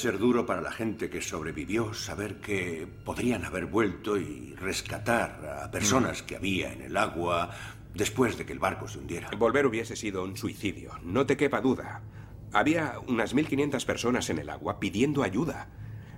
[0.05, 5.71] Ser duro para la gente que sobrevivió saber que podrían haber vuelto y rescatar a
[5.71, 7.49] personas que había en el agua
[7.95, 9.31] después de que el barco se hundiera.
[9.39, 12.03] Volver hubiese sido un suicidio, no te quepa duda.
[12.53, 15.71] Había unas 1.500 personas en el agua pidiendo ayuda.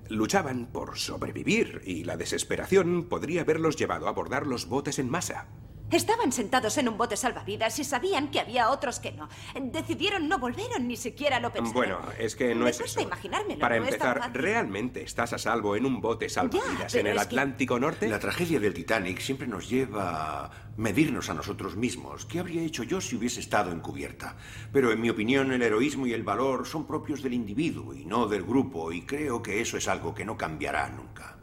[0.09, 5.47] Luchaban por sobrevivir y la desesperación podría haberlos llevado a abordar los botes en masa.
[5.91, 9.29] Estaban sentados en un bote salvavidas y sabían que había otros que no.
[9.55, 11.75] Decidieron no volvieron, ni siquiera lo pensaron.
[11.75, 13.09] Bueno, es que no Me es cuesta eso.
[13.09, 14.31] imaginármelo, Para no empezar.
[14.33, 18.09] ¿realmente estás a salvo en un bote salvavidas en el que- Atlántico Norte?
[18.09, 22.27] La tragedia del Titanic siempre nos lleva a medirnos a nosotros mismos.
[22.27, 24.37] ¿Qué habría hecho yo si hubiese estado en cubierta?
[24.73, 28.27] Pero en mi opinión el heroísmo y el valor son propios del individuo y no
[28.27, 31.37] del grupo y creo que eso es algo que no cambiará nunca.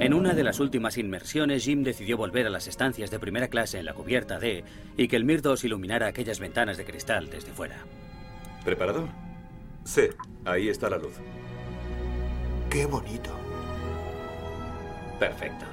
[0.00, 3.78] En una de las últimas inmersiones, Jim decidió volver a las estancias de primera clase
[3.78, 4.62] en la cubierta D
[4.96, 7.78] y que el Mirdos iluminara aquellas ventanas de cristal desde fuera.
[8.64, 9.08] ¿Preparado?
[9.84, 10.02] Sí,
[10.44, 11.14] ahí está la luz.
[12.70, 13.30] Qué bonito.
[15.18, 15.64] Perfecto.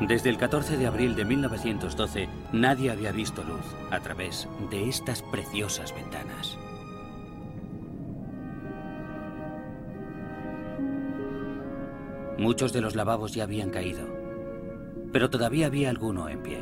[0.00, 5.20] Desde el 14 de abril de 1912, nadie había visto luz a través de estas
[5.20, 6.56] preciosas ventanas.
[12.38, 14.08] Muchos de los lavabos ya habían caído,
[15.12, 16.60] pero todavía había alguno en pie.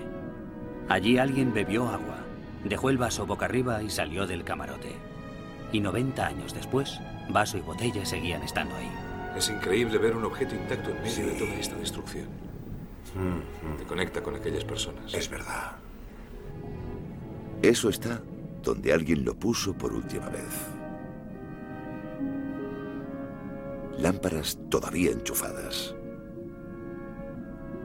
[0.89, 2.25] Allí alguien bebió agua,
[2.65, 4.97] dejó el vaso boca arriba y salió del camarote.
[5.71, 6.99] Y 90 años después,
[7.29, 8.91] vaso y botella seguían estando ahí.
[9.37, 12.48] Es increíble ver un objeto intacto en medio de toda esta destrucción.
[13.79, 15.13] Te conecta con aquellas personas.
[15.13, 15.77] Es verdad.
[17.63, 18.23] Eso está
[18.63, 20.67] donde alguien lo puso por última vez.
[23.99, 25.95] Lámparas todavía enchufadas.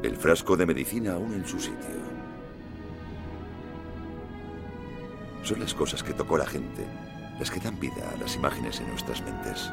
[0.03, 2.03] El frasco de medicina aún en su sitio.
[5.43, 6.85] Son las cosas que tocó la gente
[7.39, 9.71] las que dan vida a las imágenes en nuestras mentes.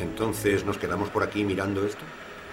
[0.00, 2.02] Entonces, ¿nos quedamos por aquí mirando esto?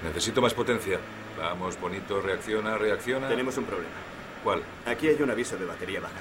[0.04, 1.00] Necesito más potencia.
[1.38, 3.28] Vamos, bonito, reacciona, reacciona.
[3.28, 3.94] Tenemos un problema.
[4.44, 4.62] ¿Cuál?
[4.86, 6.14] Aquí hay un aviso de batería baja.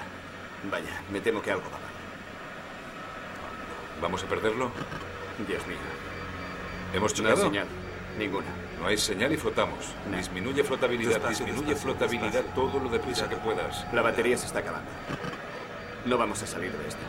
[0.70, 1.80] Vaya, me temo que algo va mal.
[4.00, 4.70] ¿Vamos a perderlo?
[5.46, 5.76] Dios mío.
[6.94, 7.48] ¿Hemos No hay chocado?
[7.50, 7.66] señal.
[8.18, 8.46] Ninguna.
[8.80, 9.92] No hay señal y flotamos.
[10.14, 12.62] Disminuye flotabilidad, Despacio, disminuye despacio, flotabilidad despacio.
[12.70, 13.86] todo lo deprisa que puedas.
[13.92, 14.90] La batería se está acabando.
[16.04, 17.00] No vamos a salir de esta.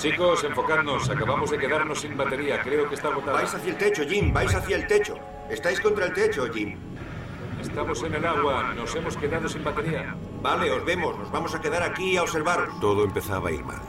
[0.00, 1.10] Chicos, enfocadnos.
[1.10, 2.62] Acabamos de quedarnos sin batería.
[2.62, 3.34] Creo que está agotada.
[3.34, 5.14] Vais hacia el techo, Jim, vais hacia el techo.
[5.50, 6.74] Estáis contra el techo, Jim.
[7.60, 8.72] Estamos en el agua.
[8.74, 10.16] Nos hemos quedado sin batería.
[10.40, 11.18] Vale, os vemos.
[11.18, 12.80] Nos vamos a quedar aquí a observaros.
[12.80, 13.82] Todo empezaba a ir mal.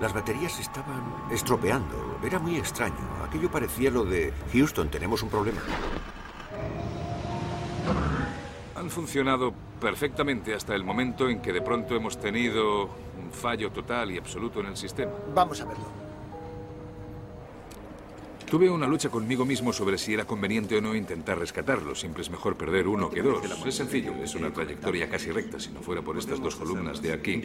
[0.00, 2.18] Las baterías se estaban estropeando.
[2.24, 2.98] Era muy extraño.
[3.24, 5.60] Aquello parecía lo de Houston, tenemos un problema.
[8.84, 14.10] Han funcionado perfectamente hasta el momento en que de pronto hemos tenido un fallo total
[14.10, 15.10] y absoluto en el sistema.
[15.34, 15.86] Vamos a verlo.
[18.44, 21.94] Tuve una lucha conmigo mismo sobre si era conveniente o no intentar rescatarlo.
[21.94, 23.42] Siempre es mejor perder uno que dos.
[23.64, 27.14] Es sencillo, es una trayectoria casi recta si no fuera por estas dos columnas de
[27.14, 27.40] aquí.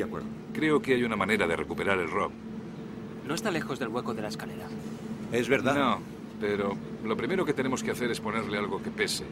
[0.51, 2.33] Creo que hay una manera de recuperar el rock.
[3.25, 4.67] No está lejos del hueco de la escalera.
[5.31, 5.73] Es verdad.
[5.73, 5.99] No,
[6.41, 6.75] pero
[7.05, 9.23] lo primero que tenemos que hacer es ponerle algo que pese.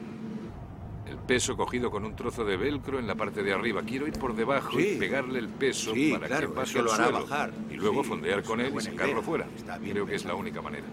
[1.28, 3.82] Peso cogido con un trozo de velcro en la parte de arriba.
[3.86, 6.94] Quiero ir por debajo y pegarle el peso Sí, para claro, que pase al lo
[6.94, 7.22] hará suelo.
[7.28, 7.52] bajar.
[7.70, 9.22] Y luego Sí, fondear con él y sacarlo idea.
[9.24, 9.48] fuera.
[9.58, 10.86] Está bien Creo que es la única manera.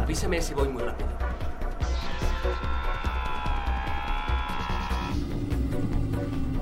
[0.00, 1.08] Avísame si voy muy rápido.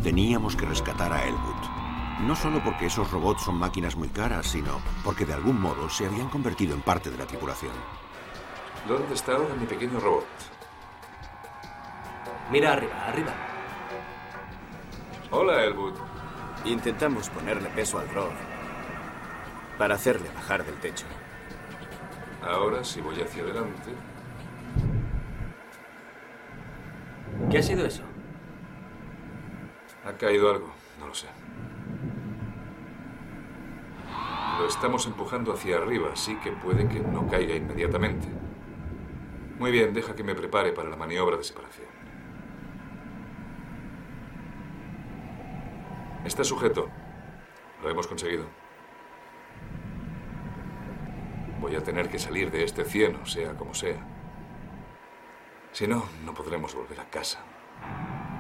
[0.03, 2.27] Teníamos que rescatar a Elwood.
[2.27, 6.07] No solo porque esos robots son máquinas muy caras, sino porque de algún modo se
[6.07, 7.73] habían convertido en parte de la tripulación.
[8.89, 10.25] ¿Dónde está ahora mi pequeño robot?
[12.51, 13.35] Mira arriba, arriba.
[15.31, 15.95] Hola, Elwood.
[16.65, 18.33] Intentamos ponerle peso al rock
[19.77, 21.05] para hacerle bajar del techo.
[22.43, 23.93] Ahora, si voy hacia adelante.
[27.51, 28.03] ¿Qué ha sido eso?
[30.07, 31.27] Ha caído algo, no lo sé.
[34.59, 38.27] Lo estamos empujando hacia arriba, así que puede que no caiga inmediatamente.
[39.59, 41.88] Muy bien, deja que me prepare para la maniobra de separación.
[46.29, 46.91] Está sujeto.
[47.83, 48.45] Lo hemos conseguido.
[51.59, 53.97] Voy a tener que salir de este cieno, sea como sea.
[55.73, 57.39] Si no, no podremos volver a casa.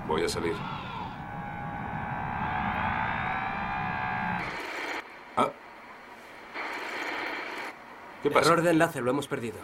[0.06, 0.52] Voy a salir.
[5.38, 5.50] Ah.
[8.22, 8.52] ¿Qué pasa?
[8.52, 9.56] Error de enlace, lo hemos perdido.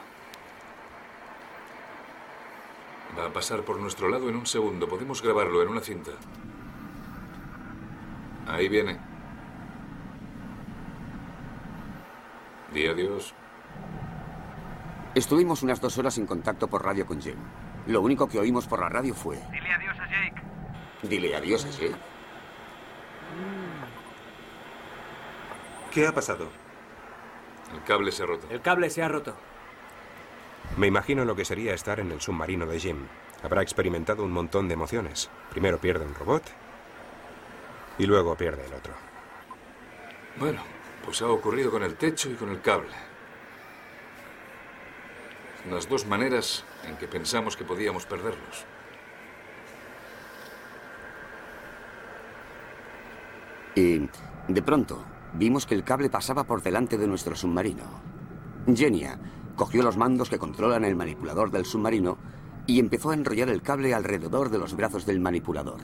[3.19, 4.89] Va a pasar por nuestro lado en un segundo.
[4.89, 6.13] Podemos grabarlo en una cinta.
[8.47, 8.99] Ahí viene.
[12.73, 13.35] Di adiós.
[15.15, 17.37] Estuvimos unas dos horas en contacto por radio con Jim.
[17.87, 19.37] Lo único que oímos por la radio fue...
[19.51, 20.43] Dile adiós a Jake.
[21.03, 21.95] Dile adiós a Jake.
[25.93, 26.49] ¿Qué ha pasado?
[27.73, 28.47] El cable se ha roto.
[28.51, 29.37] El cable se ha roto.
[30.77, 33.07] Me imagino lo que sería estar en el submarino de Jim.
[33.43, 35.31] Habrá experimentado un montón de emociones.
[35.51, 36.43] Primero pierde un robot
[37.99, 38.93] y luego pierde el otro.
[40.39, 40.63] Bueno,
[41.05, 42.95] pues ha ocurrido con el techo y con el cable.
[45.71, 48.65] Las dos maneras en que pensamos que podíamos perderlos.
[53.75, 54.09] Y
[54.49, 57.85] de pronto vimos que el cable pasaba por delante de nuestro submarino.
[58.73, 59.19] Genia
[59.57, 62.19] cogió los mandos que controlan el manipulador del submarino
[62.67, 65.81] y empezó a enrollar el cable alrededor de los brazos del manipulador.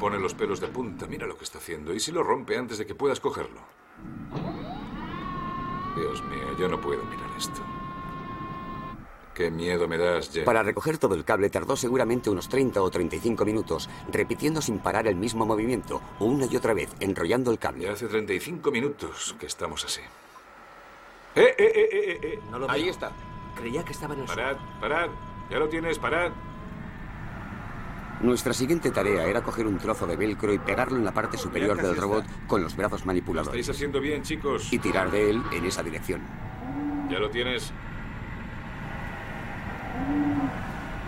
[0.00, 1.06] Pone los pelos de punta.
[1.06, 1.92] Mira lo que está haciendo.
[1.94, 3.60] ¿Y si lo rompe antes de que puedas cogerlo?
[5.94, 7.60] Dios mío, yo no puedo mirar esto.
[9.34, 10.44] Qué miedo me das, Jen.
[10.44, 15.06] Para recoger todo el cable tardó seguramente unos 30 o 35 minutos, repitiendo sin parar
[15.06, 17.84] el mismo movimiento, una y otra vez, enrollando el cable.
[17.84, 20.00] Ya hace 35 minutos que estamos así.
[21.34, 22.40] ¡Eh, eh, eh, eh, eh!
[22.50, 22.90] No lo Ahí veo.
[22.90, 23.12] está.
[23.54, 25.10] Creía que estaba en el Parad, parad.
[25.50, 26.32] Ya lo tienes, parad.
[28.22, 31.80] Nuestra siguiente tarea era coger un trozo de velcro y pegarlo en la parte superior
[31.80, 34.70] del robot con los brazos manipuladores Estáis haciendo bien, chicos.
[34.72, 36.20] y tirar de él en esa dirección.
[37.08, 37.72] Ya lo tienes.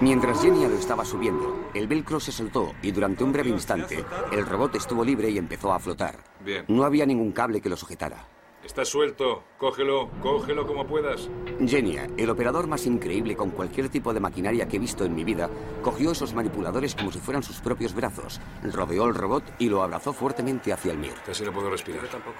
[0.00, 4.46] Mientras Genia lo estaba subiendo, el velcro se soltó y durante un breve instante el
[4.46, 6.16] robot estuvo libre y empezó a flotar.
[6.44, 6.64] Bien.
[6.66, 8.26] No había ningún cable que lo sujetara.
[8.64, 9.42] Está suelto.
[9.58, 11.28] Cógelo, cógelo como puedas.
[11.66, 15.24] Genia, el operador más increíble con cualquier tipo de maquinaria que he visto en mi
[15.24, 15.50] vida,
[15.82, 20.12] cogió esos manipuladores como si fueran sus propios brazos, rodeó el robot y lo abrazó
[20.12, 21.14] fuertemente hacia el Mir.
[21.26, 22.02] Casi no puedo respirar.
[22.02, 22.36] Yo tampoco.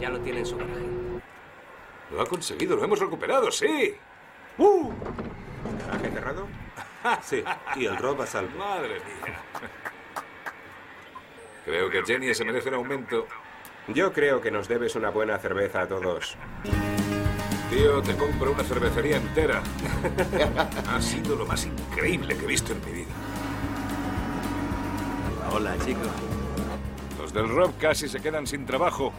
[0.00, 0.80] Ya lo tiene en su garaje.
[2.12, 3.94] Lo ha conseguido, lo hemos recuperado, sí.
[4.58, 4.90] ¡Uh!
[5.86, 6.46] ¿Garaje cerrado?
[7.22, 7.44] Sí,
[7.76, 8.56] y el rob a salvo.
[8.56, 9.38] Madre mía.
[11.64, 13.26] Creo que Jenny se merece un aumento.
[13.88, 16.36] Yo creo que nos debes una buena cerveza a todos.
[17.70, 19.62] Tío, te compro una cervecería entera.
[20.88, 23.12] ha sido lo más increíble que he visto en mi vida.
[25.50, 26.08] Hola, chicos.
[27.18, 29.12] Los del Rob casi se quedan sin trabajo.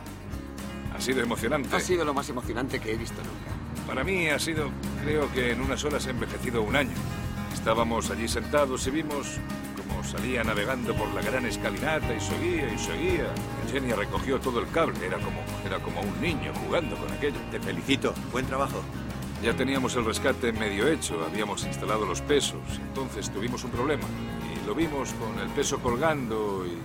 [0.95, 1.75] Ha sido emocionante.
[1.75, 3.87] Ha sido lo más emocionante que he visto nunca.
[3.87, 4.69] Para mí ha sido,
[5.03, 6.95] creo que en unas horas he envejecido un año.
[7.53, 9.39] Estábamos allí sentados y vimos
[10.05, 13.27] salía navegando por la gran escalinata y seguía y seguía.
[13.71, 17.39] Jenny recogió todo el cable, era como, era como un niño jugando con aquello.
[17.51, 18.81] Te felicito, buen trabajo.
[19.43, 24.05] Ya teníamos el rescate medio hecho, habíamos instalado los pesos, entonces tuvimos un problema.
[24.53, 26.77] Y lo vimos con el peso colgando y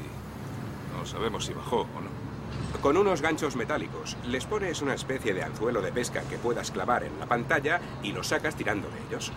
[0.96, 2.80] no sabemos si bajó o no.
[2.82, 7.04] Con unos ganchos metálicos, les pones una especie de anzuelo de pesca que puedas clavar
[7.04, 9.32] en la pantalla y lo sacas tirando de ellos.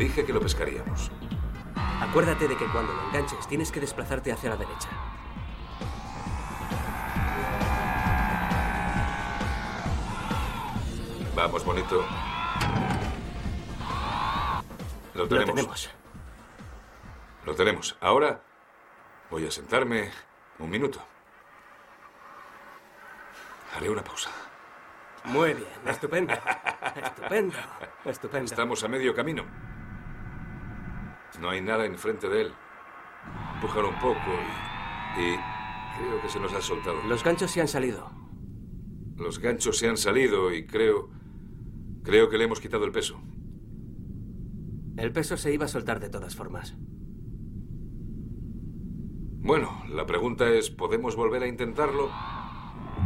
[0.00, 1.10] Dije que lo pescaríamos.
[2.00, 4.88] Acuérdate de que cuando lo enganches tienes que desplazarte hacia la derecha.
[11.36, 12.04] Vamos, bonito.
[15.14, 15.48] Lo tenemos.
[15.48, 15.90] Lo tenemos.
[17.44, 17.96] Lo tenemos.
[18.00, 18.40] Ahora
[19.30, 20.10] voy a sentarme
[20.58, 21.00] un minuto.
[23.76, 24.30] Haré una pausa.
[25.24, 26.34] Muy bien, estupendo.
[26.94, 27.58] Estupendo,
[28.04, 28.44] estupendo.
[28.46, 29.44] Estamos a medio camino.
[31.40, 32.52] No hay nada enfrente de él.
[33.54, 34.18] Empújalo un poco
[35.18, 35.36] y, y
[35.98, 37.02] creo que se nos ha soltado.
[37.08, 38.10] Los ganchos se han salido.
[39.16, 41.10] Los ganchos se han salido y creo...
[42.02, 43.20] Creo que le hemos quitado el peso.
[44.96, 46.74] El peso se iba a soltar de todas formas.
[49.42, 52.10] Bueno, la pregunta es, ¿podemos volver a intentarlo?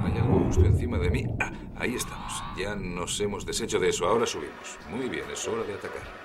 [0.04, 1.24] Hay algo justo encima de mí.
[1.40, 2.42] Ah, ahí estamos.
[2.56, 4.06] Ya nos hemos deshecho de eso.
[4.06, 4.78] Ahora subimos.
[4.90, 6.23] Muy bien, es hora de atacar.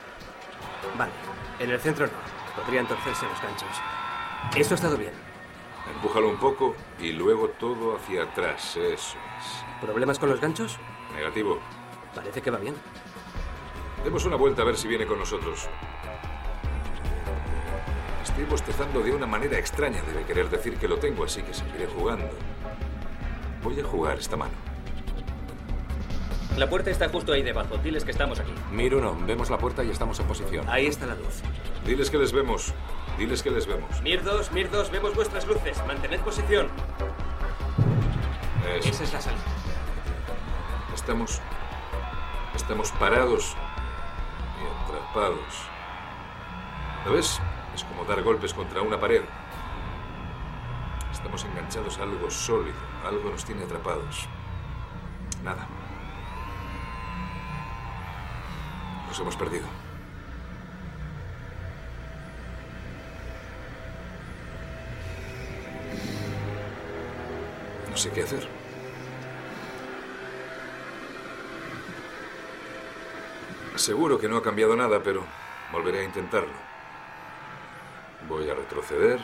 [0.97, 1.11] Vale,
[1.59, 2.13] en el centro no.
[2.61, 3.69] Podrían torcerse los ganchos.
[4.55, 5.13] Esto ha estado bien.
[5.93, 8.75] Empújalo un poco y luego todo hacia atrás.
[8.75, 9.65] Eso es.
[9.81, 10.77] ¿Problemas con los ganchos?
[11.15, 11.59] Negativo.
[12.13, 12.75] Parece que va bien.
[14.03, 15.67] Demos una vuelta a ver si viene con nosotros.
[18.23, 20.01] Estoy bostezando de una manera extraña.
[20.03, 22.29] Debe querer decir que lo tengo, así que seguiré jugando.
[23.63, 24.68] Voy a jugar esta mano.
[26.59, 27.77] La puerta está justo ahí debajo.
[27.77, 28.51] Diles que estamos aquí.
[28.69, 30.67] Mir uno, vemos la puerta y estamos en posición.
[30.67, 31.41] Ahí está la luz.
[31.85, 32.73] Diles que les vemos.
[33.17, 34.01] Diles que les vemos.
[34.01, 35.81] Mir 2, Mir 2, vemos vuestras luces.
[35.87, 36.67] Mantened posición.
[38.77, 38.89] Eso.
[38.89, 39.41] Esa es la salida.
[40.93, 41.39] Estamos.
[42.53, 43.55] Estamos parados
[44.59, 45.63] y atrapados.
[47.05, 47.39] ¿Lo ves?
[47.73, 49.21] Es como dar golpes contra una pared.
[51.09, 52.75] Estamos enganchados a algo sólido.
[53.07, 54.27] Algo nos tiene atrapados.
[55.41, 55.65] Nada.
[59.09, 59.65] Nos hemos perdido.
[67.89, 68.47] No sé qué hacer.
[73.75, 75.23] Seguro que no ha cambiado nada, pero
[75.71, 76.53] volveré a intentarlo.
[78.27, 79.19] Voy a retroceder,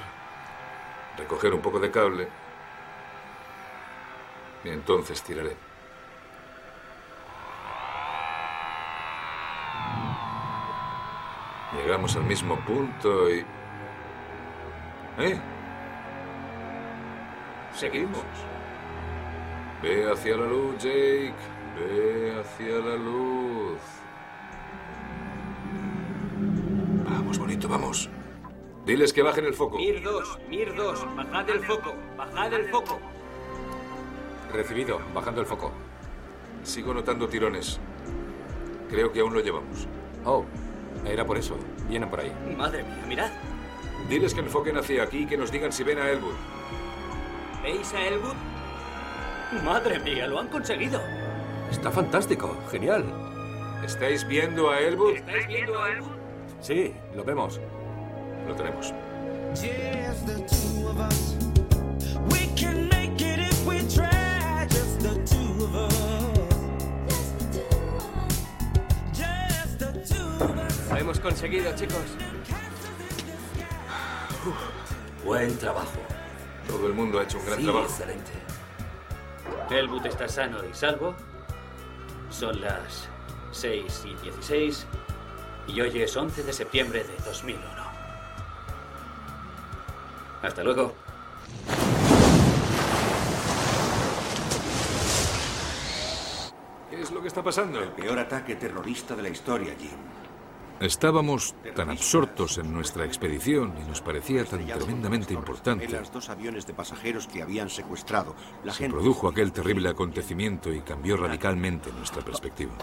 [1.15, 2.27] recoger un poco de cable
[4.63, 5.64] y entonces tiraré.
[11.83, 13.45] Llegamos al mismo punto y...
[15.19, 15.39] ¿Eh?
[17.73, 18.23] Seguimos.
[19.81, 21.33] Ve hacia la luz, Jake.
[21.77, 23.79] Ve hacia la luz.
[27.09, 28.09] Vamos, bonito, vamos.
[28.85, 29.77] Diles que bajen el foco.
[29.77, 32.99] Mir 2, Mir 2, bajad el foco, bajad el foco.
[34.53, 35.71] Recibido, bajando el foco.
[36.63, 37.79] Sigo notando tirones.
[38.89, 39.87] Creo que aún lo llevamos.
[40.23, 40.45] Oh,
[41.07, 41.57] era por eso.
[41.87, 42.31] Vienen por ahí.
[42.57, 43.31] Madre mía, mirad.
[44.09, 46.35] Diles que enfoquen hacia aquí y que nos digan si ven a Elwood.
[47.63, 48.35] ¿Veis a Elwood?
[49.63, 51.01] Madre mía, lo han conseguido.
[51.71, 53.05] Está fantástico, genial.
[53.83, 55.15] ¿Estáis viendo a Elwood?
[55.15, 56.15] ¿Estáis viendo a Elwood?
[56.61, 57.59] Sí, lo vemos.
[58.47, 58.93] Lo tenemos.
[71.25, 71.97] Conseguido, chicos.
[75.25, 75.97] Buen trabajo.
[76.67, 77.85] Todo el mundo ha hecho un gran Sí, trabajo.
[77.87, 78.31] excelente.
[79.71, 81.15] Elwood está sano y salvo.
[82.29, 83.09] Son las
[83.53, 84.85] 6 y 16.
[85.67, 87.59] Y hoy es 11 de septiembre de 2001.
[90.43, 90.93] Hasta luego.
[96.91, 97.79] ¿Qué es lo que está pasando?
[97.81, 99.97] El peor ataque terrorista de la historia, Jim.
[100.81, 105.87] Estábamos tan absortos en nuestra expedición y nos parecía tan tremendamente importante.
[105.87, 108.35] Los dos aviones de pasajeros que habían secuestrado.
[108.63, 112.73] La Se produjo aquel terrible acontecimiento y cambió radicalmente nuestra perspectiva.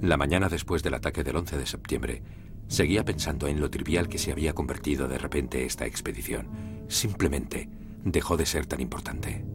[0.00, 2.22] La mañana después del ataque del 11 de septiembre,
[2.68, 6.48] seguía pensando en lo trivial que se había convertido de repente esta expedición.
[6.88, 7.68] Simplemente
[8.02, 9.53] dejó de ser tan importante.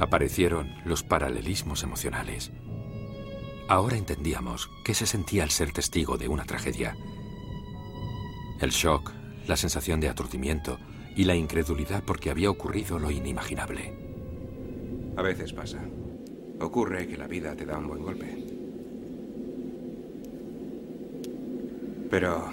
[0.00, 2.50] Aparecieron los paralelismos emocionales.
[3.68, 6.96] Ahora entendíamos qué se sentía al ser testigo de una tragedia.
[8.60, 9.12] El shock,
[9.46, 10.78] la sensación de aturdimiento
[11.14, 13.92] y la incredulidad porque había ocurrido lo inimaginable.
[15.16, 15.80] A veces pasa.
[16.60, 18.44] Ocurre que la vida te da un buen golpe.
[22.08, 22.50] Pero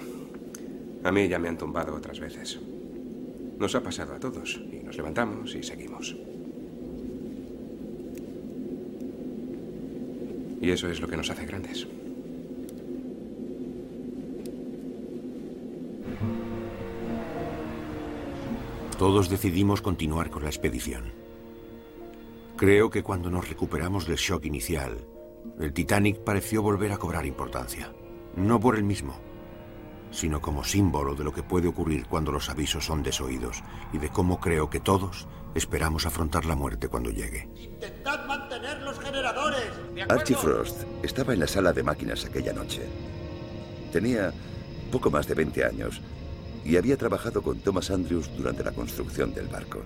[1.02, 2.60] a mí ya me han tumbado otras veces.
[3.58, 6.14] Nos ha pasado a todos y nos levantamos y seguimos.
[10.60, 11.86] Y eso es lo que nos hace grandes.
[18.98, 21.12] Todos decidimos continuar con la expedición.
[22.56, 24.98] Creo que cuando nos recuperamos del shock inicial,
[25.60, 27.92] el Titanic pareció volver a cobrar importancia.
[28.34, 29.16] No por el mismo,
[30.10, 33.62] sino como símbolo de lo que puede ocurrir cuando los avisos son desoídos
[33.92, 37.48] y de cómo creo que todos esperamos afrontar la muerte cuando llegue.
[37.54, 38.26] Intentad
[39.08, 39.94] generadores.
[39.94, 42.82] ¿De Archie Frost estaba en la sala de máquinas aquella noche.
[43.92, 44.32] Tenía
[44.92, 46.00] poco más de 20 años
[46.64, 49.82] y había trabajado con Thomas Andrews durante la construcción del barco.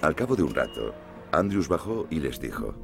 [0.00, 0.94] Al cabo de un rato,
[1.32, 2.74] Andrews bajó y les dijo,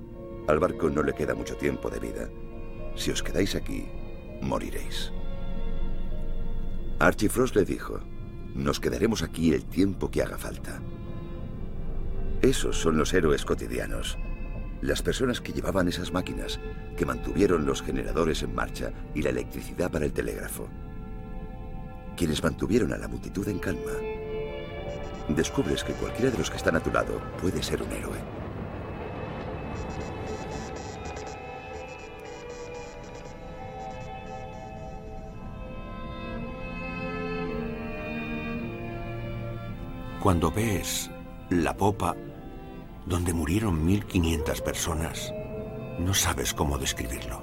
[0.48, 2.28] al barco no le queda mucho tiempo de vida.
[2.97, 3.86] Si os quedáis aquí,
[4.40, 5.12] moriréis.
[6.98, 8.01] Archie Frost le dijo,
[8.55, 10.81] nos quedaremos aquí el tiempo que haga falta.
[12.43, 14.19] Esos son los héroes cotidianos.
[14.80, 16.60] Las personas que llevaban esas máquinas,
[16.96, 20.68] que mantuvieron los generadores en marcha y la electricidad para el telégrafo.
[22.16, 23.92] Quienes mantuvieron a la multitud en calma.
[25.28, 28.18] Descubres que cualquiera de los que están a tu lado puede ser un héroe.
[40.22, 41.10] Cuando ves
[41.50, 42.14] la popa
[43.09, 45.32] donde murieron 1500 personas,
[45.98, 47.43] no sabes cómo describirlo.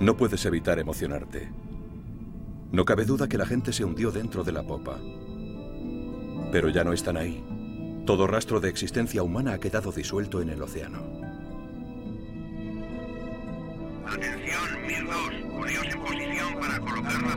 [0.00, 1.50] No puedes evitar emocionarte.
[2.70, 4.98] No cabe duda que la gente se hundió dentro de la popa.
[6.52, 7.44] Pero ya no están ahí.
[8.04, 11.17] Todo rastro de existencia humana ha quedado disuelto en el océano.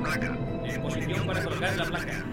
[0.02, 0.38] La placa.
[0.66, 2.26] En posición para colocar la placa.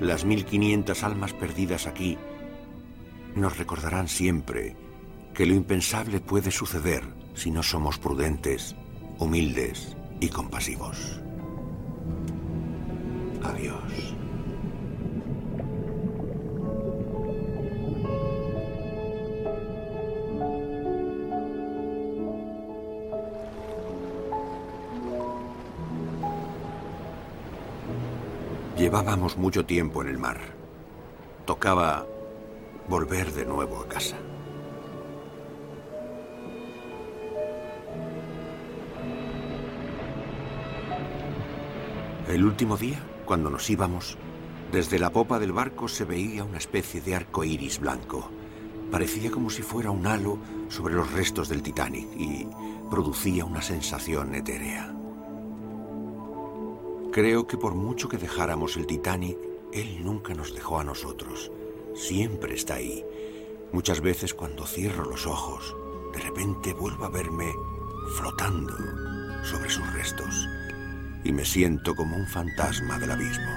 [0.00, 2.18] Las 1500 almas perdidas aquí
[3.34, 4.76] nos recordarán siempre
[5.34, 7.02] que lo impensable puede suceder
[7.34, 8.76] si no somos prudentes,
[9.18, 11.20] humildes y compasivos.
[13.42, 14.15] Adiós.
[28.96, 30.40] Llevábamos mucho tiempo en el mar.
[31.44, 32.06] Tocaba
[32.88, 34.16] volver de nuevo a casa.
[42.26, 44.16] El último día, cuando nos íbamos,
[44.72, 48.30] desde la popa del barco se veía una especie de arco iris blanco.
[48.90, 50.38] Parecía como si fuera un halo
[50.70, 52.48] sobre los restos del Titanic y
[52.90, 54.95] producía una sensación etérea.
[57.16, 59.38] Creo que por mucho que dejáramos el Titanic,
[59.72, 61.50] él nunca nos dejó a nosotros.
[61.94, 63.02] Siempre está ahí.
[63.72, 65.74] Muchas veces cuando cierro los ojos,
[66.12, 67.50] de repente vuelvo a verme
[68.18, 68.76] flotando
[69.42, 70.46] sobre sus restos
[71.24, 73.50] y me siento como un fantasma del abismo.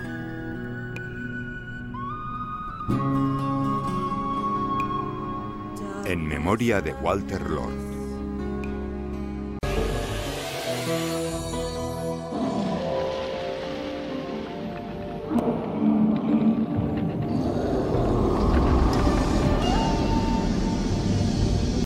[6.06, 7.89] En memoria de Walter Lord.